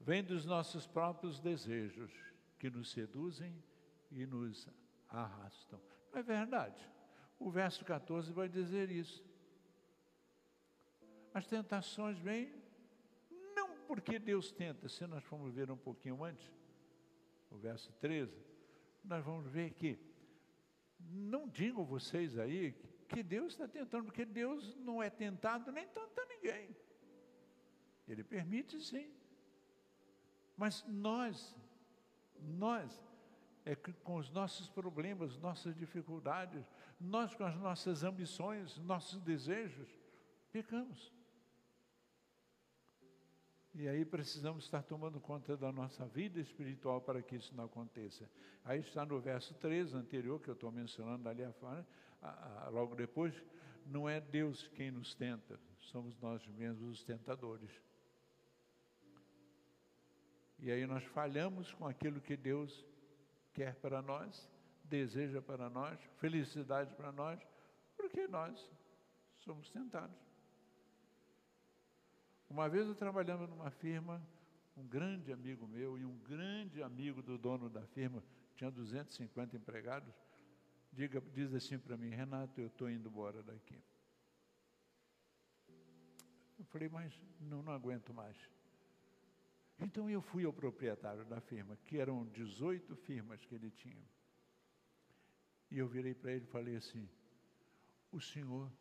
vem 0.00 0.24
dos 0.24 0.46
nossos 0.46 0.86
próprios 0.86 1.38
desejos 1.38 2.10
que 2.58 2.70
nos 2.70 2.90
seduzem 2.90 3.62
e 4.10 4.26
nos 4.26 4.68
arrastam. 5.08 5.80
Não 6.12 6.20
é 6.20 6.22
verdade? 6.22 6.80
O 7.38 7.50
verso 7.50 7.84
14 7.84 8.32
vai 8.32 8.48
dizer 8.48 8.90
isso. 8.90 9.24
As 11.34 11.46
tentações 11.46 12.18
vêm 12.18 12.52
não 13.54 13.76
porque 13.86 14.18
Deus 14.18 14.50
tenta, 14.50 14.88
se 14.88 15.06
nós 15.06 15.22
formos 15.24 15.52
ver 15.52 15.70
um 15.70 15.76
pouquinho 15.76 16.24
antes, 16.24 16.50
o 17.50 17.56
verso 17.56 17.92
13, 18.00 18.34
nós 19.04 19.24
vamos 19.24 19.46
ver 19.46 19.72
que 19.72 19.98
não 20.98 21.48
digam 21.48 21.84
vocês 21.84 22.38
aí 22.38 22.72
que 23.08 23.22
Deus 23.22 23.52
está 23.52 23.68
tentando, 23.68 24.06
porque 24.06 24.24
Deus 24.24 24.74
não 24.76 25.02
é 25.02 25.08
tentado 25.08 25.70
nem 25.70 25.86
tenta 25.86 26.24
ninguém. 26.26 26.74
Ele 28.08 28.24
permite 28.24 28.80
sim. 28.80 29.12
Mas 30.56 30.84
nós, 30.88 31.54
nós, 32.40 33.02
é 33.64 33.74
com 33.74 34.16
os 34.16 34.30
nossos 34.30 34.68
problemas, 34.68 35.36
nossas 35.38 35.74
dificuldades, 35.74 36.64
nós 37.00 37.34
com 37.34 37.44
as 37.44 37.56
nossas 37.56 38.04
ambições, 38.04 38.78
nossos 38.78 39.20
desejos, 39.20 39.88
pecamos. 40.52 41.12
E 43.74 43.86
aí 43.88 44.06
precisamos 44.06 44.64
estar 44.64 44.82
tomando 44.82 45.20
conta 45.20 45.54
da 45.54 45.70
nossa 45.70 46.06
vida 46.06 46.40
espiritual 46.40 47.00
para 47.00 47.20
que 47.20 47.36
isso 47.36 47.54
não 47.54 47.64
aconteça. 47.64 48.30
Aí 48.64 48.80
está 48.80 49.04
no 49.04 49.20
verso 49.20 49.52
13 49.54 49.96
anterior, 49.96 50.40
que 50.40 50.48
eu 50.48 50.54
estou 50.54 50.72
mencionando 50.72 51.28
ali 51.28 51.44
afora, 51.44 51.86
logo 52.70 52.94
depois, 52.94 53.34
não 53.84 54.08
é 54.08 54.18
Deus 54.20 54.66
quem 54.68 54.90
nos 54.90 55.14
tenta, 55.14 55.60
somos 55.78 56.16
nós 56.18 56.46
mesmos 56.46 56.88
os 56.88 57.04
tentadores. 57.04 57.70
E 60.58 60.70
aí 60.70 60.86
nós 60.86 61.04
falhamos 61.04 61.72
com 61.74 61.86
aquilo 61.86 62.20
que 62.20 62.36
Deus 62.36 62.84
quer 63.52 63.74
para 63.76 64.00
nós, 64.00 64.50
deseja 64.84 65.42
para 65.42 65.68
nós, 65.68 65.98
felicidade 66.18 66.94
para 66.94 67.12
nós, 67.12 67.40
porque 67.96 68.26
nós 68.26 68.70
somos 69.38 69.70
tentados. 69.70 70.16
Uma 72.48 72.68
vez 72.68 72.86
eu 72.86 72.94
trabalhando 72.94 73.46
numa 73.46 73.70
firma, 73.70 74.22
um 74.76 74.86
grande 74.86 75.32
amigo 75.32 75.66
meu 75.66 75.98
e 75.98 76.04
um 76.04 76.18
grande 76.18 76.82
amigo 76.82 77.22
do 77.22 77.36
dono 77.36 77.68
da 77.68 77.82
firma, 77.86 78.22
tinha 78.54 78.70
250 78.70 79.56
empregados, 79.56 80.14
diga, 80.92 81.20
diz 81.34 81.52
assim 81.54 81.78
para 81.78 81.96
mim, 81.96 82.10
Renato, 82.10 82.60
eu 82.60 82.68
estou 82.68 82.88
indo 82.88 83.08
embora 83.08 83.42
daqui. 83.42 83.78
Eu 86.58 86.64
falei, 86.66 86.88
mas 86.88 87.12
não, 87.40 87.62
não 87.62 87.72
aguento 87.72 88.14
mais. 88.14 88.36
Então 89.78 90.08
eu 90.08 90.22
fui 90.22 90.44
ao 90.44 90.52
proprietário 90.52 91.24
da 91.24 91.40
firma, 91.40 91.76
que 91.76 91.98
eram 91.98 92.24
18 92.26 92.96
firmas 92.96 93.44
que 93.44 93.54
ele 93.54 93.70
tinha. 93.70 94.08
E 95.70 95.78
eu 95.78 95.86
virei 95.86 96.14
para 96.14 96.32
ele 96.32 96.44
e 96.44 96.48
falei 96.48 96.76
assim: 96.76 97.08
o 98.10 98.20
senhor 98.20 98.72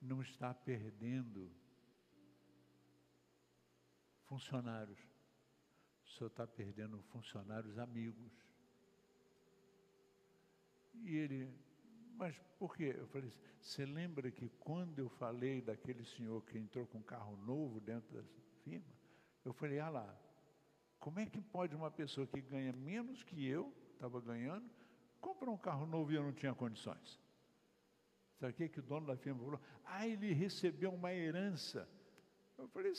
não 0.00 0.20
está 0.20 0.52
perdendo 0.52 1.50
funcionários, 4.26 4.98
senhor 6.20 6.28
está 6.28 6.46
perdendo 6.46 7.02
funcionários 7.04 7.78
amigos. 7.78 8.30
E 11.02 11.16
ele, 11.16 11.50
mas 12.14 12.38
por 12.58 12.76
quê? 12.76 12.94
Eu 12.98 13.06
falei, 13.06 13.32
você 13.58 13.86
lembra 13.86 14.30
que 14.30 14.50
quando 14.60 14.98
eu 14.98 15.08
falei 15.08 15.62
daquele 15.62 16.04
senhor 16.04 16.44
que 16.44 16.58
entrou 16.58 16.86
com 16.86 16.98
um 16.98 17.02
carro 17.02 17.36
novo 17.36 17.80
dentro 17.80 18.12
da 18.12 18.22
firma? 18.62 18.99
Eu 19.44 19.52
falei, 19.52 19.78
ah 19.78 19.88
lá, 19.88 20.16
como 20.98 21.18
é 21.18 21.26
que 21.26 21.40
pode 21.40 21.74
uma 21.74 21.90
pessoa 21.90 22.26
que 22.26 22.40
ganha 22.40 22.72
menos 22.72 23.22
que 23.22 23.46
eu, 23.46 23.72
estava 23.94 24.20
ganhando, 24.20 24.68
comprar 25.20 25.50
um 25.50 25.56
carro 25.56 25.86
novo 25.86 26.12
e 26.12 26.14
eu 26.14 26.22
não 26.22 26.32
tinha 26.32 26.54
condições? 26.54 27.18
Sabe 28.38 28.52
o 28.52 28.56
que, 28.56 28.68
que 28.68 28.80
o 28.80 28.82
dono 28.82 29.06
da 29.06 29.16
firma 29.16 29.42
falou? 29.42 29.60
Ah, 29.84 30.06
ele 30.06 30.32
recebeu 30.32 30.92
uma 30.92 31.12
herança. 31.12 31.88
Eu 32.56 32.68
falei, 32.68 32.92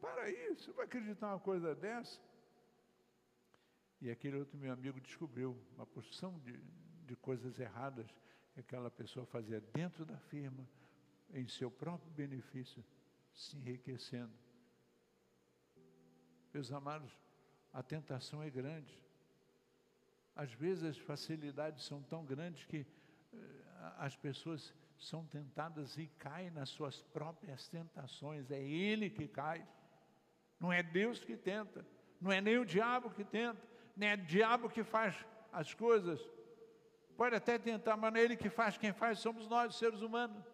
para 0.00 0.22
aí, 0.22 0.54
você 0.54 0.72
vai 0.72 0.84
acreditar 0.84 1.28
uma 1.28 1.40
coisa 1.40 1.74
dessa? 1.74 2.20
E 4.00 4.10
aquele 4.10 4.38
outro 4.38 4.58
meu 4.58 4.72
amigo 4.72 5.00
descobriu 5.00 5.56
uma 5.74 5.86
porção 5.86 6.38
de, 6.40 6.52
de 7.06 7.16
coisas 7.16 7.58
erradas 7.58 8.06
que 8.52 8.60
aquela 8.60 8.90
pessoa 8.90 9.24
fazia 9.24 9.60
dentro 9.72 10.04
da 10.04 10.18
firma, 10.18 10.68
em 11.32 11.48
seu 11.48 11.70
próprio 11.70 12.10
benefício, 12.12 12.84
se 13.32 13.56
enriquecendo. 13.56 14.43
Meus 16.54 16.70
amados, 16.70 17.10
a 17.72 17.82
tentação 17.82 18.40
é 18.40 18.48
grande. 18.48 18.96
Às 20.36 20.52
vezes 20.52 20.84
as 20.84 20.96
facilidades 20.96 21.84
são 21.84 22.00
tão 22.00 22.24
grandes 22.24 22.64
que 22.64 22.86
eh, 23.32 23.36
as 23.98 24.14
pessoas 24.14 24.72
são 24.96 25.26
tentadas 25.26 25.98
e 25.98 26.06
caem 26.16 26.52
nas 26.52 26.68
suas 26.68 27.02
próprias 27.02 27.66
tentações. 27.66 28.52
É 28.52 28.62
ele 28.62 29.10
que 29.10 29.26
cai. 29.26 29.66
Não 30.60 30.72
é 30.72 30.80
Deus 30.80 31.24
que 31.24 31.36
tenta. 31.36 31.84
Não 32.20 32.30
é 32.30 32.40
nem 32.40 32.56
o 32.56 32.64
diabo 32.64 33.10
que 33.10 33.24
tenta. 33.24 33.60
Nem 33.96 34.10
é 34.10 34.14
o 34.14 34.18
diabo 34.24 34.70
que 34.70 34.84
faz 34.84 35.16
as 35.52 35.74
coisas. 35.74 36.20
Pode 37.16 37.34
até 37.34 37.58
tentar, 37.58 37.96
mas 37.96 38.12
não 38.12 38.20
é 38.20 38.22
ele 38.22 38.36
que 38.36 38.48
faz. 38.48 38.78
Quem 38.78 38.92
faz 38.92 39.18
somos 39.18 39.48
nós, 39.48 39.74
seres 39.74 40.02
humanos. 40.02 40.44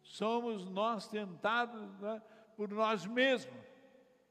Somos 0.00 0.64
nós 0.64 1.08
tentados 1.08 1.98
né, 1.98 2.22
por 2.56 2.68
nós 2.68 3.04
mesmos 3.04 3.63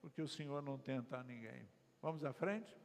porque 0.04 0.22
o 0.22 0.28
Senhor 0.28 0.62
não 0.62 0.78
tenta 0.78 1.24
ninguém. 1.24 1.66
Vamos 2.02 2.26
à 2.26 2.34
frente? 2.34 2.78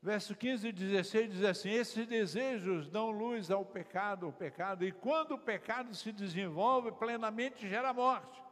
Verso 0.00 0.34
15 0.34 0.68
e 0.68 0.72
16 0.72 1.32
diz 1.34 1.44
assim: 1.44 1.68
Esses 1.68 2.06
desejos 2.06 2.88
dão 2.88 3.10
luz 3.10 3.50
ao 3.50 3.62
pecado, 3.62 4.26
o 4.26 4.32
pecado, 4.32 4.86
e 4.86 4.92
quando 4.92 5.32
o 5.32 5.38
pecado 5.38 5.94
se 5.94 6.10
desenvolve 6.12 6.92
plenamente, 6.92 7.68
gera 7.68 7.92
morte. 7.92 8.42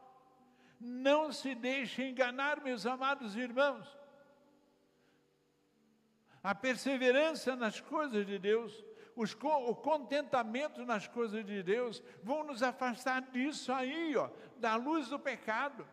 Não 0.79 1.33
se 1.33 1.55
deixe 1.55 2.03
enganar, 2.03 2.61
meus 2.61 2.85
amados 2.85 3.37
irmãos. 3.37 3.89
A 6.43 6.55
perseverança 6.55 7.57
nas 7.57 7.81
coisas 7.81 8.27
de 8.27 8.39
Deus, 8.39 8.85
o 9.17 9.75
contentamento 9.75 10.85
nas 10.85 11.09
coisas 11.09 11.43
de 11.43 11.63
Deus, 11.63 12.03
vão 12.23 12.45
nos 12.45 12.63
afastar 12.63 13.23
disso 13.31 13.73
aí, 13.73 14.15
ó, 14.15 14.29
da 14.59 14.77
luz 14.77 15.09
do 15.09 15.19
pecado. 15.19 15.89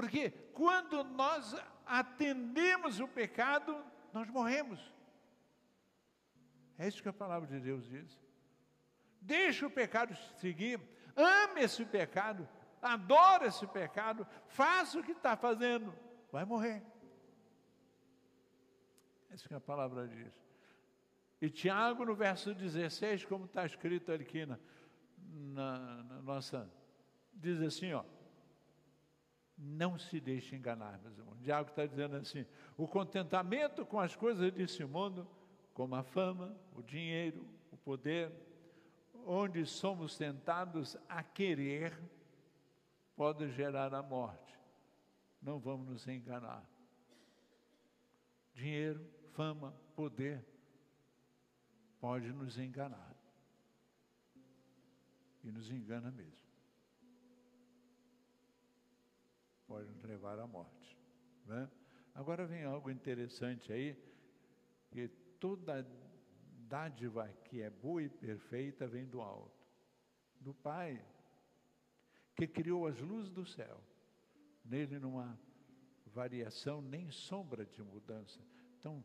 Porque 0.00 0.30
quando 0.54 1.04
nós 1.04 1.54
atendemos 1.84 3.00
o 3.00 3.06
pecado, 3.06 3.84
nós 4.14 4.30
morremos. 4.30 4.80
É 6.78 6.88
isso 6.88 7.02
que 7.02 7.08
a 7.10 7.12
palavra 7.12 7.46
de 7.46 7.60
Deus 7.60 7.86
diz. 7.86 8.18
Deixa 9.20 9.66
o 9.66 9.70
pecado 9.70 10.16
seguir, 10.38 10.80
ame 11.14 11.60
esse 11.60 11.84
pecado, 11.84 12.48
adora 12.80 13.48
esse 13.48 13.66
pecado, 13.66 14.26
faça 14.46 14.98
o 14.98 15.04
que 15.04 15.12
está 15.12 15.36
fazendo, 15.36 15.94
vai 16.32 16.46
morrer. 16.46 16.82
É 19.28 19.34
isso 19.34 19.46
que 19.46 19.52
a 19.52 19.60
palavra 19.60 20.08
diz. 20.08 20.32
E 21.42 21.50
Tiago, 21.50 22.06
no 22.06 22.14
verso 22.14 22.54
16, 22.54 23.26
como 23.26 23.44
está 23.44 23.66
escrito 23.66 24.10
aqui 24.12 24.46
na, 24.46 24.58
na, 25.18 26.02
na 26.04 26.22
nossa, 26.22 26.72
diz 27.34 27.60
assim, 27.60 27.92
ó. 27.92 28.02
Não 29.62 29.98
se 29.98 30.18
deixe 30.18 30.56
enganar, 30.56 30.98
meus 31.00 31.18
irmãos. 31.18 31.38
O 31.38 31.42
diabo 31.42 31.68
está 31.68 31.84
dizendo 31.84 32.16
assim: 32.16 32.46
o 32.78 32.88
contentamento 32.88 33.84
com 33.84 34.00
as 34.00 34.16
coisas 34.16 34.50
desse 34.52 34.82
mundo, 34.86 35.28
como 35.74 35.94
a 35.94 36.02
fama, 36.02 36.56
o 36.74 36.82
dinheiro, 36.82 37.46
o 37.70 37.76
poder, 37.76 38.32
onde 39.26 39.66
somos 39.66 40.16
tentados 40.16 40.96
a 41.06 41.22
querer, 41.22 41.94
pode 43.14 43.50
gerar 43.50 43.92
a 43.92 44.02
morte. 44.02 44.58
Não 45.42 45.58
vamos 45.58 45.88
nos 45.88 46.08
enganar. 46.08 46.66
Dinheiro, 48.54 49.06
fama, 49.32 49.74
poder, 49.94 50.42
pode 52.00 52.32
nos 52.32 52.58
enganar. 52.58 53.14
E 55.44 55.52
nos 55.52 55.70
engana 55.70 56.10
mesmo. 56.10 56.49
Pode 59.70 59.88
nos 59.88 60.02
levar 60.02 60.36
à 60.40 60.48
morte. 60.48 60.98
Né? 61.46 61.70
Agora 62.12 62.44
vem 62.44 62.64
algo 62.64 62.90
interessante 62.90 63.72
aí, 63.72 63.96
que 64.90 65.06
toda 65.38 65.86
dádiva 66.68 67.28
que 67.44 67.62
é 67.62 67.70
boa 67.70 68.02
e 68.02 68.08
perfeita 68.08 68.88
vem 68.88 69.06
do 69.06 69.20
alto, 69.20 69.64
do 70.40 70.52
Pai, 70.52 71.00
que 72.34 72.48
criou 72.48 72.84
as 72.88 73.00
luzes 73.00 73.30
do 73.30 73.46
céu. 73.46 73.80
Nele 74.64 74.98
não 74.98 75.20
há 75.20 75.38
variação 76.06 76.82
nem 76.82 77.08
sombra 77.12 77.64
de 77.64 77.80
mudança. 77.80 78.40
Então, 78.76 79.04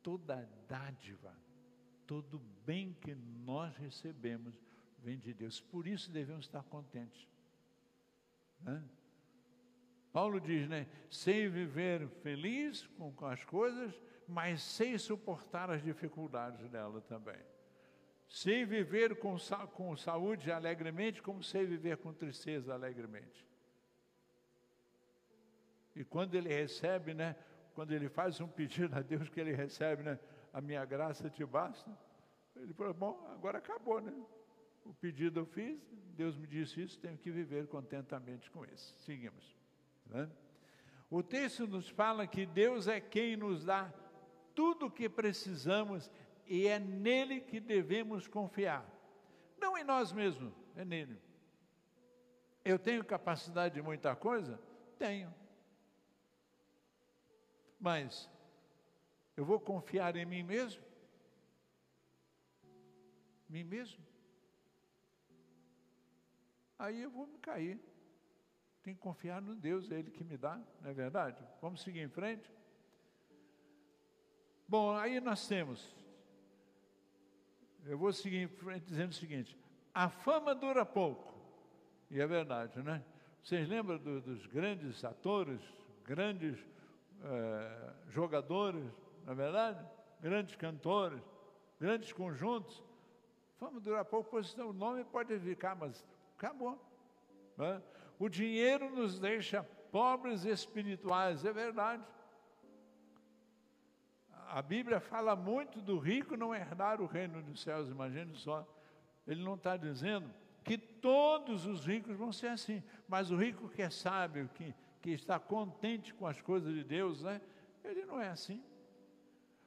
toda 0.00 0.48
dádiva, 0.68 1.34
todo 2.06 2.38
bem 2.64 2.92
que 3.00 3.16
nós 3.16 3.74
recebemos 3.76 4.54
vem 5.00 5.18
de 5.18 5.34
Deus. 5.34 5.60
Por 5.60 5.88
isso 5.88 6.08
devemos 6.12 6.46
estar 6.46 6.62
contentes. 6.62 7.26
Né? 8.60 8.88
Paulo 10.12 10.40
diz, 10.40 10.68
né? 10.68 10.86
Sei 11.10 11.48
viver 11.48 12.08
feliz 12.22 12.86
com, 12.96 13.26
as 13.26 13.44
coisas, 13.44 13.94
mas 14.26 14.62
sei 14.62 14.98
suportar 14.98 15.70
as 15.70 15.82
dificuldades 15.82 16.68
dela 16.68 17.00
também. 17.02 17.38
Sei 18.26 18.64
viver 18.64 19.18
com, 19.18 19.36
com 19.74 19.96
saúde 19.96 20.50
alegremente, 20.50 21.22
como 21.22 21.42
sei 21.42 21.64
viver 21.64 21.96
com 21.98 22.12
tristeza 22.12 22.74
alegremente. 22.74 23.46
E 25.94 26.04
quando 26.04 26.34
ele 26.34 26.48
recebe, 26.48 27.14
né? 27.14 27.36
Quando 27.74 27.92
ele 27.92 28.08
faz 28.08 28.40
um 28.40 28.48
pedido 28.48 28.96
a 28.96 29.02
Deus 29.02 29.28
que 29.28 29.40
ele 29.40 29.52
recebe, 29.52 30.02
né? 30.02 30.18
A 30.52 30.60
minha 30.60 30.84
graça 30.84 31.28
te 31.28 31.44
basta. 31.44 31.90
Ele 32.56 32.72
falou, 32.72 32.94
bom, 32.94 33.28
agora 33.32 33.58
acabou, 33.58 34.00
né? 34.00 34.12
O 34.84 34.94
pedido 34.94 35.40
eu 35.40 35.46
fiz, 35.46 35.78
Deus 36.16 36.36
me 36.36 36.46
disse 36.46 36.82
isso, 36.82 36.98
tenho 36.98 37.16
que 37.18 37.30
viver 37.30 37.66
contentamente 37.66 38.50
com 38.50 38.64
isso. 38.64 38.94
Seguimos. 39.00 39.57
Né? 40.08 40.28
O 41.10 41.22
texto 41.22 41.66
nos 41.66 41.88
fala 41.88 42.26
que 42.26 42.44
Deus 42.44 42.86
é 42.86 43.00
quem 43.00 43.36
nos 43.36 43.64
dá 43.64 43.92
tudo 44.54 44.86
o 44.86 44.90
que 44.90 45.08
precisamos 45.08 46.10
e 46.46 46.66
é 46.66 46.78
nele 46.78 47.40
que 47.40 47.60
devemos 47.60 48.26
confiar. 48.26 48.84
Não 49.58 49.76
em 49.76 49.84
nós 49.84 50.12
mesmos, 50.12 50.52
é 50.74 50.84
nele. 50.84 51.20
Eu 52.64 52.78
tenho 52.78 53.04
capacidade 53.04 53.74
de 53.74 53.82
muita 53.82 54.14
coisa? 54.14 54.60
Tenho. 54.98 55.32
Mas 57.78 58.28
eu 59.36 59.44
vou 59.44 59.60
confiar 59.60 60.16
em 60.16 60.26
mim 60.26 60.42
mesmo? 60.42 60.82
Mim 63.48 63.64
mesmo? 63.64 64.04
Aí 66.78 67.00
eu 67.00 67.10
vou 67.10 67.26
me 67.26 67.38
cair. 67.38 67.80
Tem 68.88 68.94
que 68.94 69.02
confiar 69.02 69.42
no 69.42 69.54
Deus, 69.54 69.90
é 69.90 69.98
Ele 69.98 70.10
que 70.10 70.24
me 70.24 70.38
dá, 70.38 70.58
não 70.80 70.90
é 70.90 70.94
verdade? 70.94 71.36
Vamos 71.60 71.82
seguir 71.82 72.00
em 72.00 72.08
frente? 72.08 72.50
Bom, 74.66 74.96
aí 74.96 75.20
nós 75.20 75.46
temos. 75.46 75.94
Eu 77.84 77.98
vou 77.98 78.10
seguir 78.14 78.38
em 78.38 78.48
frente 78.48 78.86
dizendo 78.86 79.10
o 79.10 79.14
seguinte: 79.14 79.54
a 79.92 80.08
fama 80.08 80.54
dura 80.54 80.86
pouco. 80.86 81.34
E 82.10 82.18
é 82.18 82.26
verdade, 82.26 82.82
né? 82.82 83.04
Vocês 83.42 83.68
lembram 83.68 83.98
do, 83.98 84.22
dos 84.22 84.46
grandes 84.46 85.04
atores, 85.04 85.60
grandes 86.02 86.58
é, 87.22 87.92
jogadores, 88.08 88.90
não 89.26 89.34
é 89.34 89.36
verdade? 89.36 89.86
Grandes 90.18 90.56
cantores, 90.56 91.20
grandes 91.78 92.10
conjuntos. 92.10 92.82
Fama 93.58 93.80
dura 93.80 94.02
pouco, 94.02 94.30
pois 94.30 94.56
o 94.56 94.72
nome 94.72 95.04
pode 95.04 95.38
ficar, 95.40 95.76
mas 95.76 96.02
acabou. 96.38 96.82
Né? 97.58 97.82
O 98.18 98.28
dinheiro 98.28 98.90
nos 98.90 99.18
deixa 99.18 99.62
pobres 99.92 100.44
espirituais, 100.44 101.44
é 101.44 101.52
verdade. 101.52 102.04
A 104.48 104.62
Bíblia 104.62 104.98
fala 104.98 105.36
muito 105.36 105.80
do 105.80 105.98
rico 105.98 106.36
não 106.36 106.54
herdar 106.54 107.00
o 107.00 107.06
reino 107.06 107.42
dos 107.42 107.62
céus, 107.62 107.88
imagine 107.88 108.34
só. 108.34 108.66
Ele 109.26 109.42
não 109.42 109.54
está 109.54 109.76
dizendo 109.76 110.28
que 110.64 110.76
todos 110.78 111.66
os 111.66 111.86
ricos 111.86 112.16
vão 112.16 112.32
ser 112.32 112.48
assim, 112.48 112.82
mas 113.06 113.30
o 113.30 113.36
rico 113.36 113.68
que 113.68 113.82
é 113.82 113.90
sábio, 113.90 114.50
que, 114.54 114.74
que 115.00 115.10
está 115.10 115.38
contente 115.38 116.12
com 116.14 116.26
as 116.26 116.40
coisas 116.40 116.74
de 116.74 116.82
Deus, 116.82 117.22
né? 117.22 117.40
ele 117.84 118.04
não 118.04 118.20
é 118.20 118.28
assim. 118.28 118.62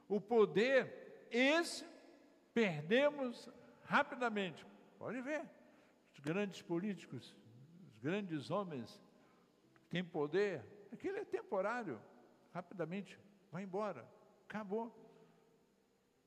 O 0.08 0.20
poder, 0.20 1.26
esse, 1.30 1.86
perdemos 2.52 3.48
rapidamente. 3.84 4.66
Pode 4.98 5.20
ver, 5.22 5.42
os 6.12 6.20
grandes 6.20 6.60
políticos 6.60 7.34
grandes 8.02 8.50
homens 8.50 9.00
têm 9.88 10.02
poder, 10.02 10.64
aquilo 10.92 11.18
é 11.18 11.24
temporário, 11.24 12.00
rapidamente 12.52 13.18
vai 13.50 13.62
embora, 13.62 14.04
acabou. 14.48 14.92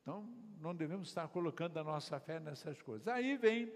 Então, 0.02 0.28
não 0.62 0.74
devemos 0.74 1.10
estar 1.10 1.28
colocando 1.28 1.78
a 1.78 1.84
nossa 1.84 2.20
fé 2.20 2.40
nessas 2.40 2.82
coisas. 2.82 3.08
Aí 3.08 3.36
vem 3.38 3.72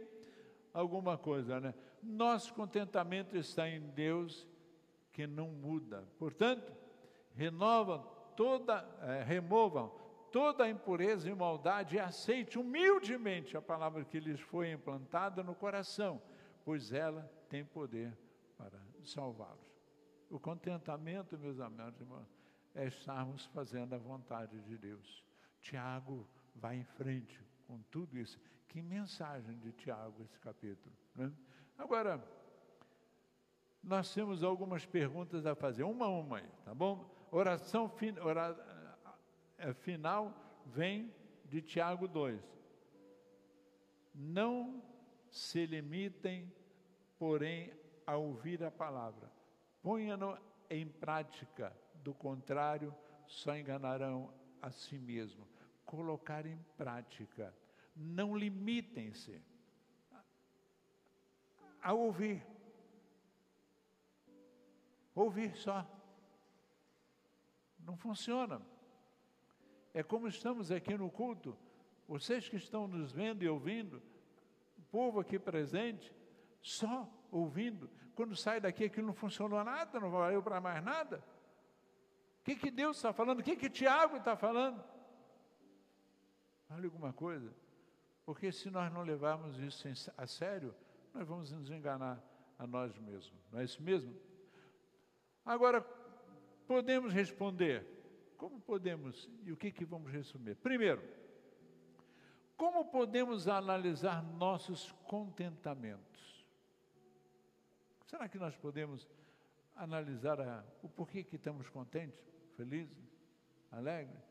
alguma 0.73 1.17
coisa, 1.17 1.59
né? 1.59 1.73
Nosso 2.01 2.53
contentamento 2.53 3.35
está 3.35 3.67
em 3.67 3.81
Deus 3.89 4.47
que 5.11 5.27
não 5.27 5.49
muda. 5.49 6.07
Portanto, 6.17 6.71
renovam 7.35 8.07
toda, 8.35 8.87
é, 9.01 9.23
removam 9.23 9.91
toda 10.31 10.63
a 10.63 10.69
impureza 10.69 11.29
e 11.29 11.33
maldade 11.33 11.95
e 11.95 11.99
aceite 11.99 12.57
humildemente 12.59 13.57
a 13.57 13.61
palavra 13.61 14.05
que 14.05 14.19
lhes 14.19 14.39
foi 14.39 14.71
implantada 14.71 15.43
no 15.43 15.55
coração, 15.55 16.21
pois 16.63 16.93
ela 16.93 17.29
tem 17.49 17.65
poder 17.65 18.15
para 18.57 18.79
salvá-los. 19.03 19.67
O 20.29 20.39
contentamento, 20.39 21.37
meus 21.37 21.59
amados 21.59 21.99
irmãos, 21.99 22.27
é 22.75 22.85
estarmos 22.85 23.45
fazendo 23.47 23.95
a 23.95 23.97
vontade 23.97 24.61
de 24.61 24.77
Deus. 24.77 25.23
Tiago 25.59 26.27
vai 26.55 26.77
em 26.77 26.83
frente 26.83 27.43
com 27.67 27.81
tudo 27.89 28.17
isso. 28.17 28.39
Que 28.67 28.81
mensagem 28.81 29.57
de 29.57 29.71
Tiago 29.71 30.23
esse 30.23 30.39
capítulo. 30.39 30.95
Né? 31.15 31.33
Agora, 31.77 32.23
nós 33.83 34.13
temos 34.13 34.43
algumas 34.43 34.85
perguntas 34.85 35.45
a 35.45 35.55
fazer, 35.55 35.83
uma 35.83 36.05
a 36.05 36.09
uma 36.09 36.37
aí, 36.37 36.49
tá 36.63 36.75
bom? 36.75 37.09
Oração 37.31 37.89
fin, 37.89 38.17
ora, 38.19 38.55
é, 39.57 39.73
final 39.73 40.33
vem 40.65 41.13
de 41.45 41.61
Tiago 41.61 42.07
2. 42.07 42.39
Não 44.13 44.83
se 45.31 45.65
limitem 45.65 46.51
porém, 47.19 47.71
a 48.07 48.15
ouvir 48.15 48.63
a 48.63 48.71
palavra. 48.71 49.29
Ponha-no 49.83 50.37
em 50.69 50.87
prática, 50.87 51.75
do 51.95 52.13
contrário, 52.13 52.95
só 53.27 53.55
enganarão 53.55 54.33
a 54.61 54.71
si 54.71 54.97
mesmo. 54.97 55.45
Colocar 55.85 56.45
em 56.45 56.57
prática. 56.77 57.53
Não 57.95 58.35
limitem-se 58.35 59.41
a 61.81 61.93
ouvir. 61.93 62.45
Ouvir 65.13 65.55
só. 65.57 65.85
Não 67.79 67.97
funciona. 67.97 68.61
É 69.93 70.03
como 70.03 70.27
estamos 70.27 70.71
aqui 70.71 70.95
no 70.95 71.09
culto, 71.09 71.57
vocês 72.07 72.47
que 72.47 72.55
estão 72.55 72.87
nos 72.87 73.11
vendo 73.11 73.43
e 73.43 73.49
ouvindo, 73.49 74.01
o 74.77 74.81
povo 74.83 75.19
aqui 75.19 75.37
presente, 75.37 76.13
só 76.61 77.09
ouvindo. 77.31 77.89
Quando 78.15 78.35
sai 78.35 78.59
daqui 78.59 78.85
aquilo 78.85 79.07
não 79.07 79.13
funcionou 79.13 79.63
nada, 79.63 79.99
não 79.99 80.11
valeu 80.11 80.41
para 80.43 80.59
mais 80.59 80.83
nada. 80.83 81.23
O 82.41 82.43
que, 82.43 82.55
que 82.55 82.71
Deus 82.71 82.97
está 82.97 83.13
falando? 83.13 83.39
O 83.39 83.43
que, 83.43 83.55
que 83.55 83.69
Tiago 83.69 84.17
está 84.17 84.35
falando? 84.35 84.83
Fale 86.67 86.85
alguma 86.85 87.13
coisa. 87.13 87.53
Porque 88.25 88.51
se 88.51 88.69
nós 88.69 88.91
não 88.93 89.01
levarmos 89.01 89.57
isso 89.59 89.87
a 90.17 90.27
sério, 90.27 90.75
nós 91.13 91.27
vamos 91.27 91.51
nos 91.51 91.71
enganar 91.71 92.23
a 92.57 92.67
nós 92.67 92.97
mesmos. 92.99 93.41
Não 93.51 93.59
é 93.59 93.63
isso 93.63 93.81
mesmo? 93.81 94.15
Agora, 95.45 95.81
podemos 96.67 97.11
responder. 97.11 97.85
Como 98.37 98.59
podemos? 98.61 99.29
E 99.43 99.51
o 99.51 99.57
que, 99.57 99.71
que 99.71 99.83
vamos 99.83 100.11
resumir? 100.11 100.55
Primeiro, 100.55 101.01
como 102.55 102.85
podemos 102.85 103.47
analisar 103.47 104.21
nossos 104.21 104.91
contentamentos? 105.07 106.38
Será 108.09 108.27
que 108.27 108.39
nós 108.39 108.55
podemos 108.55 109.07
analisar 109.75 110.41
a, 110.41 110.65
o 110.81 110.89
porquê 110.89 111.23
que 111.23 111.35
estamos 111.35 111.69
contentes, 111.69 112.19
felizes, 112.57 113.07
alegres? 113.71 114.23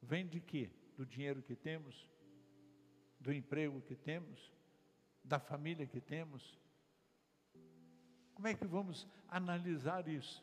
Vem 0.00 0.24
de 0.24 0.40
quê? 0.40 0.70
Do 0.96 1.04
dinheiro 1.04 1.42
que 1.42 1.56
temos, 1.56 2.08
do 3.18 3.32
emprego 3.32 3.80
que 3.82 3.96
temos, 3.96 4.52
da 5.24 5.40
família 5.40 5.84
que 5.84 6.00
temos? 6.00 6.60
Como 8.34 8.46
é 8.46 8.54
que 8.54 8.64
vamos 8.64 9.04
analisar 9.26 10.06
isso? 10.06 10.40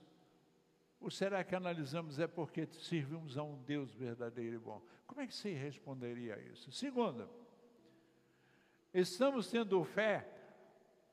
Ou 0.99 1.09
será 1.09 1.45
que 1.45 1.55
analisamos 1.55 2.19
é 2.19 2.28
porque 2.28 2.65
servimos 2.65 3.38
a 3.38 3.43
um 3.43 3.63
Deus 3.63 3.93
verdadeiro 3.93 4.57
e 4.57 4.59
bom? 4.59 4.84
Como 5.05 5.21
é 5.21 5.28
que 5.28 5.34
você 5.34 5.53
responderia 5.53 6.36
a 6.36 6.39
isso? 6.41 6.73
Segunda, 6.73 7.30
estamos 8.93 9.49
tendo 9.49 9.82
fé 9.86 10.34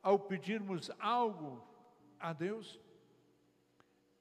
ao 0.05 0.19
pedirmos 0.19 0.91
algo 0.99 1.67
a 2.19 2.31
Deus? 2.31 2.79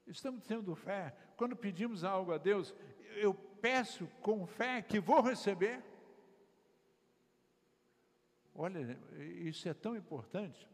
Estamos 0.07 0.43
tendo 0.43 0.75
fé. 0.75 1.15
Quando 1.37 1.55
pedimos 1.55 2.05
algo 2.05 2.33
a 2.33 2.39
Deus, 2.39 2.75
eu 3.17 3.35
peço 3.35 4.07
com 4.23 4.47
fé 4.47 4.81
que 4.81 4.99
vou 4.99 5.21
receber. 5.21 5.85
Olha, 8.55 8.99
isso 9.19 9.69
é 9.69 9.75
tão 9.75 9.95
importante, 9.95 10.67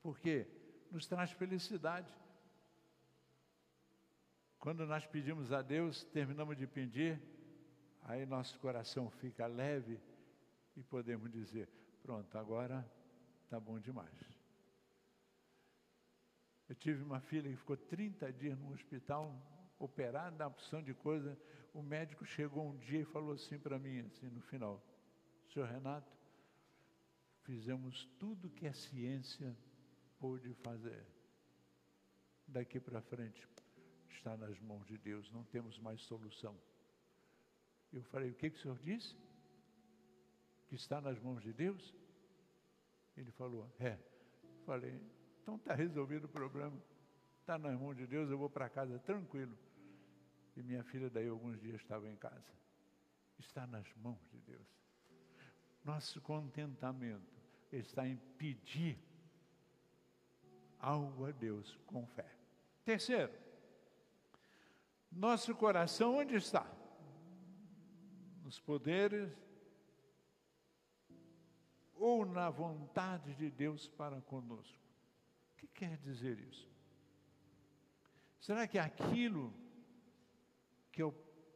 porque 0.00 0.46
nos 0.88 1.08
traz 1.08 1.32
felicidade. 1.32 2.14
Quando 4.60 4.86
nós 4.86 5.04
pedimos 5.06 5.50
a 5.52 5.60
Deus, 5.60 6.04
terminamos 6.04 6.56
de 6.56 6.68
pedir, 6.68 7.20
aí 8.04 8.24
nosso 8.24 8.60
coração 8.60 9.10
fica 9.10 9.44
leve 9.48 10.00
e 10.76 10.84
podemos 10.84 11.32
dizer: 11.32 11.68
pronto, 12.00 12.38
agora 12.38 12.88
está 13.52 13.60
bom 13.60 13.78
demais. 13.78 14.08
Eu 16.66 16.74
tive 16.74 17.02
uma 17.02 17.20
filha 17.20 17.50
que 17.50 17.56
ficou 17.56 17.76
30 17.76 18.32
dias 18.32 18.58
no 18.58 18.72
hospital, 18.72 19.38
operada, 19.78 20.34
na 20.38 20.46
opção 20.46 20.82
de 20.82 20.94
coisa. 20.94 21.38
O 21.74 21.82
médico 21.82 22.24
chegou 22.24 22.70
um 22.70 22.78
dia 22.78 23.00
e 23.00 23.04
falou 23.04 23.32
assim 23.32 23.58
para 23.58 23.78
mim, 23.78 24.00
assim, 24.06 24.30
no 24.30 24.40
final: 24.40 24.82
Senhor 25.52 25.68
Renato, 25.68 26.10
fizemos 27.42 28.06
tudo 28.18 28.48
que 28.48 28.66
a 28.66 28.72
ciência 28.72 29.54
pôde 30.18 30.54
fazer. 30.54 31.04
Daqui 32.48 32.80
para 32.80 33.02
frente 33.02 33.46
está 34.08 34.34
nas 34.34 34.58
mãos 34.60 34.86
de 34.86 34.96
Deus, 34.96 35.30
não 35.30 35.44
temos 35.44 35.78
mais 35.78 36.00
solução. 36.00 36.58
Eu 37.92 38.02
falei: 38.04 38.30
O 38.30 38.34
que, 38.34 38.48
que 38.48 38.56
o 38.56 38.62
senhor 38.62 38.78
disse? 38.78 39.14
Que 40.68 40.74
está 40.74 41.02
nas 41.02 41.20
mãos 41.20 41.42
de 41.42 41.52
Deus? 41.52 42.01
Ele 43.16 43.30
falou: 43.32 43.70
É. 43.78 43.98
Falei: 44.64 45.00
Então 45.42 45.56
está 45.56 45.74
resolvido 45.74 46.24
o 46.24 46.28
problema. 46.28 46.80
Está 47.40 47.58
nas 47.58 47.78
mãos 47.78 47.96
de 47.96 48.06
Deus, 48.06 48.30
eu 48.30 48.38
vou 48.38 48.48
para 48.48 48.68
casa 48.68 48.98
tranquilo. 49.00 49.58
E 50.56 50.62
minha 50.62 50.84
filha, 50.84 51.10
daí 51.10 51.28
alguns 51.28 51.60
dias, 51.60 51.80
estava 51.80 52.08
em 52.08 52.16
casa. 52.16 52.52
Está 53.38 53.66
nas 53.66 53.92
mãos 53.96 54.20
de 54.30 54.38
Deus. 54.40 54.66
Nosso 55.84 56.20
contentamento 56.20 57.26
está 57.72 58.06
em 58.06 58.16
pedir 58.38 58.98
algo 60.78 61.26
a 61.26 61.32
Deus 61.32 61.76
com 61.86 62.06
fé. 62.06 62.30
Terceiro, 62.84 63.32
nosso 65.10 65.54
coração 65.54 66.16
onde 66.16 66.36
está? 66.36 66.66
Nos 68.42 68.58
poderes 68.60 69.32
ou 72.02 72.26
na 72.26 72.50
vontade 72.50 73.32
de 73.34 73.48
Deus 73.48 73.86
para 73.86 74.20
conosco? 74.22 74.76
O 75.52 75.56
que 75.56 75.68
quer 75.68 75.96
dizer 75.98 76.36
isso? 76.40 76.68
Será 78.40 78.66
que 78.66 78.76
aquilo 78.76 79.54
que 80.90 81.00
eu 81.00 81.12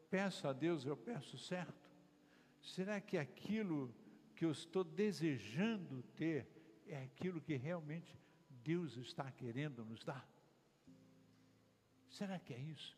peço 0.09 0.47
a 0.47 0.53
Deus 0.53 0.87
eu 0.87 0.97
peço 0.97 1.37
certo? 1.37 1.91
Será 2.63 3.01
que 3.01 3.19
aquilo 3.19 3.93
que 4.37 4.45
eu 4.45 4.53
estou 4.53 4.85
desejando 4.85 6.05
ter 6.15 6.49
é 6.87 7.03
aquilo 7.03 7.41
que 7.41 7.57
realmente 7.57 8.17
Deus 8.49 8.97
está 8.97 9.29
querendo 9.33 9.85
nos 9.85 10.05
dar? 10.05 10.29
Será 12.09 12.39
que 12.39 12.55
é 12.55 12.59
isso? 12.59 12.97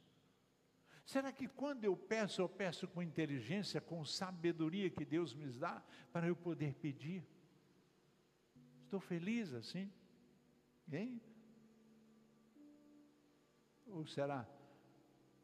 Será 1.02 1.32
que 1.32 1.48
quando 1.48 1.82
eu 1.82 1.96
peço, 1.96 2.42
eu 2.42 2.48
peço 2.48 2.86
com 2.86 3.02
inteligência, 3.02 3.80
com 3.80 4.04
sabedoria 4.04 4.90
que 4.90 5.06
Deus 5.06 5.34
me 5.34 5.50
dá 5.50 5.82
para 6.12 6.26
eu 6.26 6.36
poder 6.36 6.74
pedir? 6.74 7.26
Estou 8.88 9.00
feliz 9.00 9.52
assim? 9.52 9.92
Hein? 10.90 11.20
Ou 13.88 14.06
será 14.06 14.48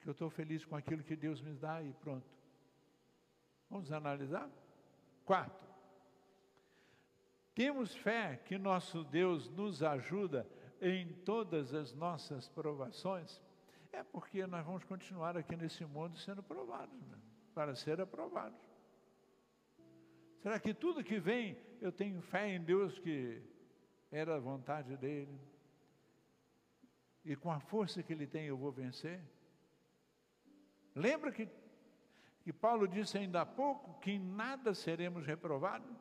que 0.00 0.08
eu 0.08 0.12
estou 0.12 0.30
feliz 0.30 0.64
com 0.64 0.74
aquilo 0.74 1.04
que 1.04 1.14
Deus 1.14 1.42
me 1.42 1.52
dá 1.52 1.82
e 1.82 1.92
pronto? 1.92 2.26
Vamos 3.68 3.92
analisar? 3.92 4.50
Quarto, 5.26 5.62
temos 7.54 7.94
fé 7.94 8.40
que 8.46 8.56
nosso 8.56 9.04
Deus 9.04 9.50
nos 9.50 9.82
ajuda 9.82 10.48
em 10.80 11.12
todas 11.12 11.74
as 11.74 11.92
nossas 11.92 12.48
provações? 12.48 13.42
É 13.92 14.02
porque 14.02 14.46
nós 14.46 14.64
vamos 14.64 14.84
continuar 14.84 15.36
aqui 15.36 15.54
nesse 15.54 15.84
mundo 15.84 16.16
sendo 16.16 16.42
provados, 16.42 16.98
né? 17.08 17.18
para 17.54 17.74
ser 17.74 18.00
aprovados. 18.00 18.73
Será 20.44 20.60
que 20.60 20.74
tudo 20.74 21.02
que 21.02 21.18
vem, 21.18 21.56
eu 21.80 21.90
tenho 21.90 22.20
fé 22.20 22.54
em 22.54 22.62
Deus 22.62 22.98
que 22.98 23.42
era 24.10 24.36
a 24.36 24.38
vontade 24.38 24.94
dele? 24.94 25.40
E 27.24 27.34
com 27.34 27.50
a 27.50 27.58
força 27.58 28.02
que 28.02 28.12
ele 28.12 28.26
tem 28.26 28.44
eu 28.44 28.58
vou 28.58 28.70
vencer? 28.70 29.24
Lembra 30.94 31.32
que, 31.32 31.48
que 32.42 32.52
Paulo 32.52 32.86
disse 32.86 33.16
ainda 33.16 33.40
há 33.40 33.46
pouco 33.46 33.98
que 34.00 34.10
em 34.10 34.18
nada 34.18 34.74
seremos 34.74 35.24
reprovados? 35.24 35.96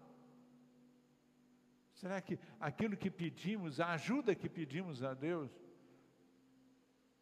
Será 1.94 2.20
que 2.20 2.38
aquilo 2.60 2.98
que 2.98 3.10
pedimos, 3.10 3.80
a 3.80 3.94
ajuda 3.94 4.36
que 4.36 4.50
pedimos 4.50 5.06
a 5.06 5.14
Deus, 5.14 5.50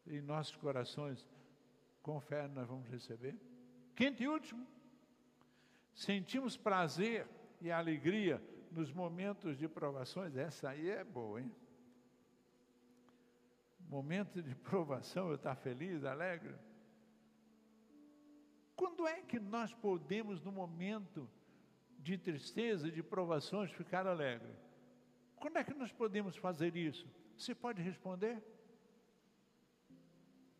em 0.08 0.20
nossos 0.20 0.56
corações, 0.56 1.24
com 2.02 2.20
fé 2.20 2.48
nós 2.48 2.66
vamos 2.66 2.88
receber. 2.88 3.38
Quinto 3.94 4.24
e 4.24 4.26
último, 4.26 4.66
sentimos 5.94 6.56
prazer 6.56 7.26
e 7.60 7.70
alegria 7.70 8.42
nos 8.70 8.92
momentos 8.92 9.56
de 9.56 9.68
provações. 9.68 10.36
Essa 10.36 10.70
aí 10.70 10.88
é 10.88 11.04
boa, 11.04 11.40
hein? 11.40 11.52
Momento 13.88 14.42
de 14.42 14.54
provação, 14.54 15.28
eu 15.28 15.34
estar 15.34 15.54
feliz, 15.54 16.04
alegre. 16.04 16.54
Quando 18.74 19.06
é 19.06 19.20
que 19.20 19.38
nós 19.38 19.72
podemos, 19.72 20.40
no 20.40 20.50
momento 20.50 21.28
de 21.98 22.16
tristeza, 22.16 22.90
de 22.90 23.02
provações, 23.02 23.70
ficar 23.70 24.06
alegre? 24.06 24.52
Quando 25.36 25.58
é 25.58 25.64
que 25.64 25.74
nós 25.74 25.92
podemos 25.92 26.36
fazer 26.36 26.74
isso? 26.74 27.06
Você 27.36 27.54
pode 27.54 27.82
responder? 27.82 28.42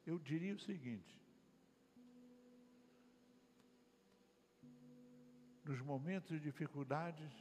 eu 0.06 0.18
diria 0.18 0.54
o 0.54 0.58
seguinte: 0.58 1.20
nos 5.64 5.80
momentos 5.80 6.30
de 6.30 6.40
dificuldades, 6.40 7.32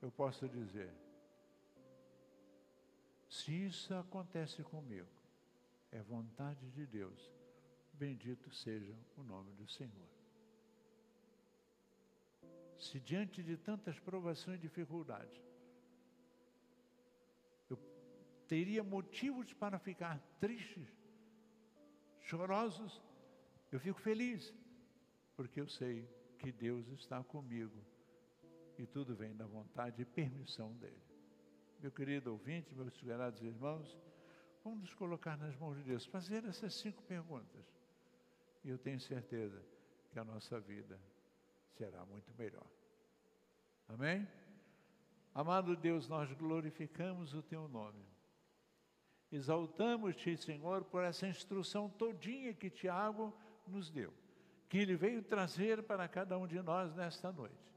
eu 0.00 0.10
posso 0.10 0.48
dizer, 0.48 0.92
se 3.28 3.52
isso 3.66 3.94
acontece 3.94 4.62
comigo, 4.62 5.08
é 5.90 6.00
vontade 6.02 6.70
de 6.70 6.86
Deus, 6.86 7.32
bendito 7.92 8.50
seja 8.54 8.96
o 9.16 9.22
nome 9.22 9.52
do 9.54 9.66
Senhor. 9.66 10.08
Se 12.78 12.98
diante 13.00 13.42
de 13.42 13.56
tantas 13.56 13.98
provações 13.98 14.58
e 14.58 14.62
dificuldades, 14.62 15.40
eu 17.70 17.78
teria 18.48 18.82
motivos 18.82 19.52
para 19.52 19.78
ficar 19.78 20.20
tristes, 20.40 20.88
chorosos, 22.20 23.00
eu 23.70 23.80
fico 23.80 24.00
feliz, 24.00 24.52
porque 25.36 25.60
eu 25.60 25.68
sei 25.68 26.08
que 26.42 26.50
Deus 26.50 26.88
está 26.88 27.22
comigo 27.22 27.80
e 28.76 28.84
tudo 28.84 29.14
vem 29.14 29.34
da 29.36 29.46
vontade 29.46 30.02
e 30.02 30.04
permissão 30.04 30.72
dEle. 30.74 31.00
Meu 31.80 31.92
querido 31.92 32.32
ouvinte, 32.32 32.74
meus 32.74 32.92
segurados 32.94 33.40
irmãos, 33.42 33.96
vamos 34.64 34.80
nos 34.80 34.94
colocar 34.94 35.36
nas 35.36 35.54
mãos 35.56 35.76
de 35.76 35.84
Deus, 35.84 36.04
fazer 36.04 36.44
essas 36.44 36.74
cinco 36.74 37.00
perguntas. 37.04 37.64
E 38.64 38.70
eu 38.70 38.78
tenho 38.78 38.98
certeza 39.00 39.64
que 40.10 40.18
a 40.18 40.24
nossa 40.24 40.58
vida 40.58 41.00
será 41.76 42.04
muito 42.04 42.32
melhor. 42.36 42.66
Amém? 43.88 44.26
Amado 45.32 45.76
Deus, 45.76 46.08
nós 46.08 46.32
glorificamos 46.32 47.34
o 47.34 47.42
Teu 47.42 47.68
nome. 47.68 48.04
Exaltamos-te, 49.30 50.36
Senhor, 50.36 50.84
por 50.84 51.04
essa 51.04 51.26
instrução 51.26 51.88
todinha 51.88 52.52
que 52.52 52.68
Tiago 52.68 53.32
nos 53.66 53.90
deu, 53.90 54.12
que 54.72 54.78
ele 54.78 54.96
veio 54.96 55.22
trazer 55.22 55.82
para 55.82 56.08
cada 56.08 56.38
um 56.38 56.46
de 56.46 56.62
nós 56.62 56.94
nesta 56.94 57.30
noite. 57.30 57.70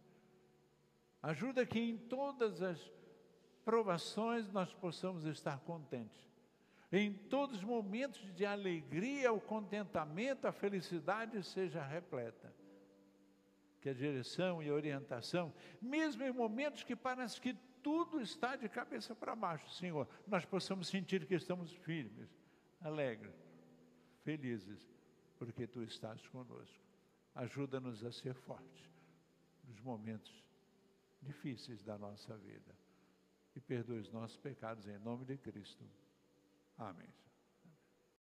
Ajuda 1.22 1.66
que 1.66 1.78
em 1.78 1.98
todas 1.98 2.62
as 2.62 2.90
provações 3.66 4.50
nós 4.54 4.74
possamos 4.74 5.26
estar 5.26 5.60
contentes. 5.60 6.26
Em 6.90 7.12
todos 7.12 7.58
os 7.58 7.64
momentos 7.66 8.34
de 8.34 8.46
alegria, 8.46 9.34
o 9.34 9.42
contentamento, 9.42 10.48
a 10.48 10.54
felicidade 10.54 11.44
seja 11.44 11.86
repleta. 11.86 12.56
Que 13.82 13.90
a 13.90 13.94
direção 13.94 14.64
e 14.64 14.70
a 14.70 14.74
orientação, 14.74 15.54
mesmo 15.82 16.24
em 16.24 16.32
momentos 16.32 16.82
que 16.84 16.96
parece 16.96 17.42
que 17.42 17.58
tudo 17.84 18.22
está 18.22 18.56
de 18.56 18.70
cabeça 18.70 19.14
para 19.14 19.36
baixo, 19.36 19.70
Senhor, 19.72 20.08
nós 20.26 20.46
possamos 20.46 20.88
sentir 20.88 21.26
que 21.26 21.36
estamos 21.36 21.74
firmes, 21.74 22.30
alegres, 22.80 23.36
felizes, 24.24 24.96
porque 25.38 25.68
Tu 25.68 25.84
estás 25.84 26.26
conosco. 26.30 26.85
Ajuda-nos 27.36 28.04
a 28.04 28.12
ser 28.12 28.34
fortes 28.34 28.90
nos 29.66 29.80
momentos 29.82 30.44
difíceis 31.22 31.84
da 31.84 31.98
nossa 31.98 32.38
vida 32.38 32.76
e 33.56 33.60
perdoe 33.60 34.00
os 34.00 34.12
nossos 34.12 34.38
pecados 34.38 34.88
em 34.88 34.98
nome 35.00 35.26
de 35.26 35.38
Cristo. 35.38 35.84
Amém. 36.78 37.25